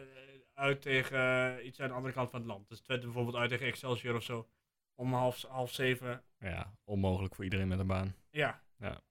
[0.53, 1.20] uit tegen
[1.57, 2.70] eh, iets aan de andere kant van het land.
[2.70, 4.49] Dus Twente bijvoorbeeld uit tegen Excelsior of zo.
[4.95, 6.24] Om half, half zeven.
[6.39, 8.16] Ja, onmogelijk voor iedereen met een baan.
[8.30, 8.61] Ja.
[8.78, 9.01] Ja.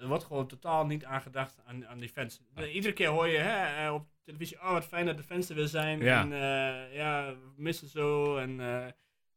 [0.00, 2.40] Er wordt gewoon totaal niet aangedacht aan, aan die fans.
[2.72, 5.54] Iedere keer hoor je hè, eh, op televisie, oh wat fijn dat de fans er
[5.54, 6.00] weer zijn.
[6.00, 6.20] Ja.
[6.20, 8.36] En eh, ja, we missen zo.
[8.36, 8.86] En eh,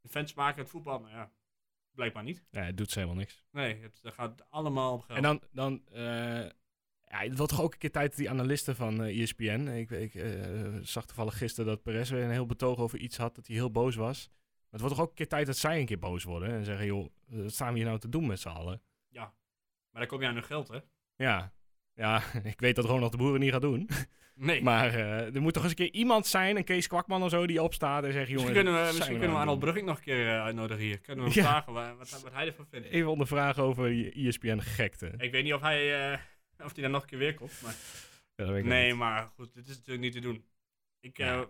[0.01, 0.99] de fans maken het voetbal.
[0.99, 1.31] Nou ja,
[1.91, 2.43] blijkbaar niet.
[2.49, 3.43] Ja, het doet ze helemaal niks.
[3.51, 5.17] Nee, het, dat gaat allemaal op geld.
[5.17, 5.81] En dan, dan
[7.13, 9.67] ja, het wordt toch ook een keer tijd dat die analisten van ESPN.
[9.67, 10.31] Ik, ik eh,
[10.81, 13.71] zag toevallig gisteren dat Perez weer een heel betoog over iets had, dat hij heel
[13.71, 14.29] boos was.
[14.29, 16.65] Maar het wordt toch ook een keer tijd dat zij een keer boos worden en
[16.65, 18.81] zeggen, joh, wat staan we hier nou te doen met z'n allen?
[19.93, 20.77] Maar dan kom je aan hun geld, hè?
[21.15, 21.53] Ja,
[21.93, 23.89] ja, ik weet dat Ronald de Boer het niet gaat doen.
[24.35, 24.61] Nee.
[24.63, 27.47] Maar eh, er moet toch eens een keer iemand zijn, een Kees Kwakman of zo,
[27.47, 29.97] die opstaat en zegt, jongens, misschien kunnen we, misschien kunnen we nou Arnold Brugging nog
[29.97, 30.99] een keer eh, uitnodigen hier.
[30.99, 31.49] Kunnen we hem Ja.
[31.49, 32.87] vragen wa- wat, wat hij ervan vindt.
[32.87, 35.13] Even ondervragen over je ESPN gekte.
[35.17, 36.19] Ik weet niet of hij, eh,
[36.65, 37.61] of hij dan nog een keer weer komt.
[37.63, 37.73] Maar...
[38.35, 38.95] Ja, dat weet ik Nee, niet.
[38.97, 40.45] maar goed, dit is natuurlijk niet te doen.
[40.99, 41.45] Ik, Ja.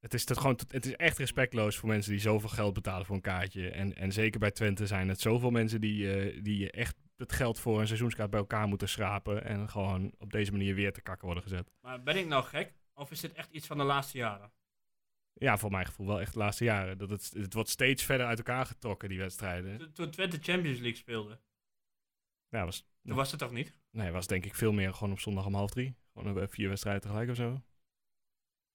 [0.00, 3.14] Het is, toch gewoon, het is echt respectloos voor mensen die zoveel geld betalen voor
[3.16, 3.70] een kaartje.
[3.70, 7.80] En, en zeker bij Twente zijn het zoveel mensen die, die echt het geld voor
[7.80, 9.44] een seizoenskaart bij elkaar moeten schrapen.
[9.44, 11.72] En gewoon op deze manier weer te kakken worden gezet.
[11.80, 12.74] maar ben ik nou gek?
[12.94, 14.52] Of is dit echt iets van de laatste jaren?
[15.32, 16.98] Ja, voor mijn gevoel wel echt de laatste jaren.
[16.98, 19.78] Dat het, het wordt steeds verder uit elkaar getrokken, die wedstrijden.
[19.78, 21.40] Toen- Toen Twente Champions League speelde,
[22.48, 23.78] Ja, was, toen was het toch niet?
[23.90, 25.96] nee, was denk ik veel meer gewoon op zondag om half drie.
[26.12, 27.62] Gewoon eh, vier wedstrijden tegelijk of zo.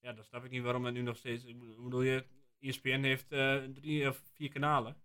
[0.00, 1.44] Ja, dan snap ik niet waarom het nu nog steeds...
[1.44, 2.26] Ik bedoel, je,
[2.60, 4.96] ESPN heeft eh, drie of vier kanalen.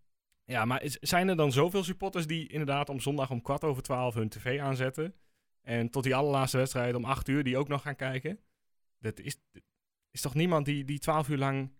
[0.46, 3.84] Ja, maar is- zijn er dan zoveel supporters die inderdaad om zondag om kwart over
[3.84, 5.14] twaalf hun tv aanzetten?
[5.62, 8.40] En tot die allerlaatste wedstrijd om acht uur die ook nog gaan kijken?
[9.00, 9.38] Dat is,
[10.12, 11.72] is toch niemand die, die twaalf uur lang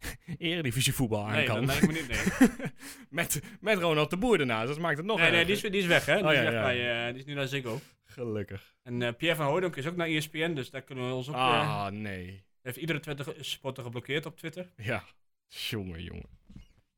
[0.38, 1.56] eredivisie voetbal aan Nee, kan?
[1.56, 2.70] dat lijkt me niet, nee.
[3.20, 5.70] met, met Ronald de Boer ernaast, dat maakt het nog nee, nee, die is, die
[5.70, 6.16] is weg, hè?
[6.16, 6.62] Die, Oh, is, ja, weg ja.
[6.62, 7.80] Bij, eh, die is nu naar Ziggo.
[8.04, 8.74] Gelukkig.
[8.82, 11.34] En eh, Pierre van Hooydonk is ook naar ESPN, dus daar kunnen we ons ook...
[11.34, 11.40] eh,
[11.84, 12.44] Ah, nee.
[12.62, 14.72] heeft iedere Twente supporter geblokkeerd op Twitter.
[14.76, 15.04] Ja,
[15.48, 16.38] jongen, jongen.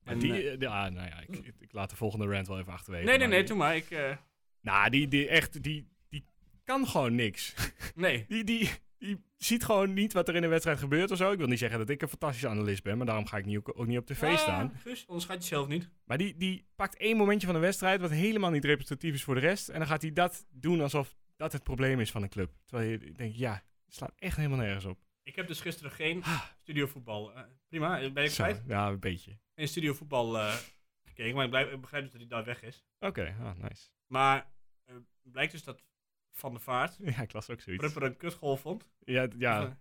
[0.05, 2.73] En, die, eh, eh, ja, nou ja, ik, ik laat de volgende rant wel even
[2.73, 3.05] achterwege.
[3.05, 3.77] Nee, nee, nee, doe maar.
[3.77, 4.17] Ik, eh,
[4.61, 6.25] Nou, die, die echt, die, die
[6.65, 7.55] kan gewoon niks.
[7.95, 8.25] nee.
[8.29, 11.33] Die, die, die ziet gewoon niet wat er in de wedstrijd gebeurt of zo.
[11.33, 13.57] Ik wil niet zeggen dat ik een fantastische analist ben, maar daarom ga ik niet,
[13.59, 14.73] ook, ook niet op tv Ah, staan.
[14.83, 15.89] Guus, onderschat jezelf niet.
[16.05, 19.35] Maar die, die pakt één momentje van de wedstrijd wat helemaal niet representatief is voor
[19.35, 19.69] de rest.
[19.69, 22.53] En dan gaat hij dat doen alsof dat het probleem is van een club.
[22.65, 23.53] Terwijl je denkt, ja,
[23.85, 24.99] het slaat echt helemaal nergens op.
[25.23, 26.23] Ik heb dus gisteren geen
[26.63, 27.35] studiovoetbal.
[27.35, 28.63] eh prima, ben je kwijt?
[28.67, 29.39] ja, een beetje.
[29.55, 30.57] Geen studiovoetbal eh
[31.05, 32.85] gekeken, maar ik, blijf, ik begrijp dus dat hij daar weg is.
[32.99, 33.89] Oké, ah, nice.
[34.07, 34.53] Maar
[34.85, 35.83] eh, blijkt dus dat
[36.31, 37.85] Van der Vaart Ja, ik las ook zoiets.
[37.85, 38.91] Prupper een kutgolf vond.
[38.99, 39.79] Ja, Of, ja,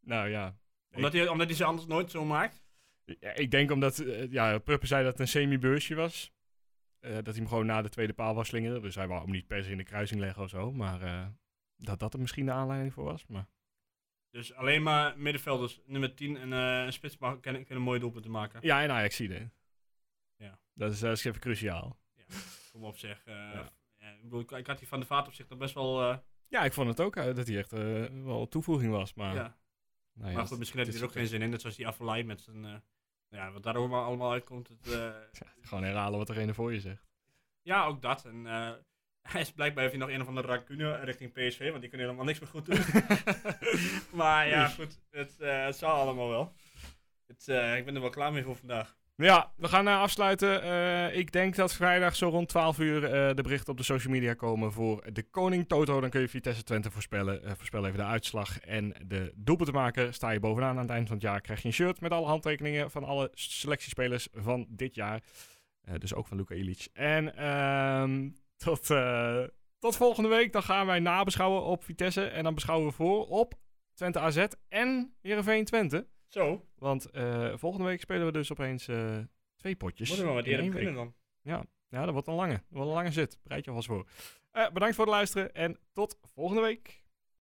[0.00, 0.58] nou ja.
[0.90, 2.62] omdat, hij, omdat hij ze anders nooit zo maakt.
[3.04, 6.32] Ja, Ik denk omdat, ja, Pruppen zei dat het een semi-beursje was.
[7.00, 8.82] Dat hij hem gewoon na de tweede paal was slingeren.
[8.82, 10.72] Dus hij wou hem niet per se in de kruising leggen of zo.
[10.72, 11.32] Maar
[11.76, 13.26] dat dat er misschien de aanleiding voor was.
[13.26, 13.48] Maar
[14.30, 18.30] Dus alleen maar middenvelders, nummer 10 en eh een spits mag, kunnen, kunnen mooie doelpunten
[18.30, 18.60] maken.
[18.62, 19.50] ja, en Ajax zie
[20.36, 20.58] Ja.
[20.74, 21.98] Dat is, dat is even cruciaal.
[22.26, 23.24] Voor kom op zeg.
[23.24, 23.72] Eh, Ja.
[23.98, 26.10] ja, ik, bedoel, ik, ik had die van de vaart op zich nog best wel...
[26.10, 26.18] eh,
[26.48, 29.14] Ja, ik vond het ook eh, dat hij echt eh, wel toevoeging was.
[29.14, 29.56] Maar, ja.
[30.12, 31.50] nou ja, maar goed, misschien heeft hij er ook geen zin in.
[31.50, 32.64] Net zoals die Affelay met zijn...
[32.64, 32.74] eh,
[33.28, 34.68] ja, wat daar allemaal, allemaal uitkomt.
[34.68, 35.14] Het, eh,
[35.68, 37.06] Gewoon herhalen wat degene voor je zegt.
[37.62, 38.24] ja, ook dat.
[38.24, 38.72] En eh,
[39.32, 42.06] hij is blijkbaar heeft hij nog een of andere rancune richting PSV, want die kunnen
[42.06, 42.80] helemaal niks meer goed doen.
[44.20, 45.00] maar ja, goed.
[45.10, 46.52] Het, eh, het zal allemaal wel.
[47.26, 48.96] Het, eh, ik ben er wel klaar mee voor vandaag.
[49.16, 51.16] Ja, we gaan eh, afsluiten.
[51.16, 53.00] Ik denk dat vrijdag zo rond 12 uur
[53.34, 56.00] de berichten op de social media komen voor de Koning Toto.
[56.00, 57.56] Dan kun je Vitesse Twente voorspellen.
[57.56, 60.14] Voorspel even de uitslag en de doelpunten maken.
[60.14, 62.26] Sta je bovenaan aan het eind van het jaar krijg je een shirt met alle
[62.26, 65.22] handtekeningen van alle selectiespelers van dit jaar.
[65.98, 66.88] Dus ook van Luka Ilic.
[66.92, 68.28] En ehm,
[68.64, 69.44] tot, eh,
[69.78, 70.52] tot volgende week.
[70.52, 72.24] Dan gaan wij nabeschouwen op Vitesse.
[72.24, 73.54] En dan beschouwen we voor op
[73.94, 76.06] Twente AZ en Heerenveen Twente.
[76.26, 79.18] Zo, Want eh, volgende week spelen we dus opeens eh,
[79.56, 80.08] twee potjes.
[80.08, 81.14] moeten we wat eerder beginnen dan.
[81.88, 82.52] Ja, dat wordt een lange.
[82.52, 83.38] Dat wordt een lange zit.
[83.42, 84.06] Bereid je alvast voor.
[84.72, 87.06] Bedankt voor het luisteren en tot volgende week.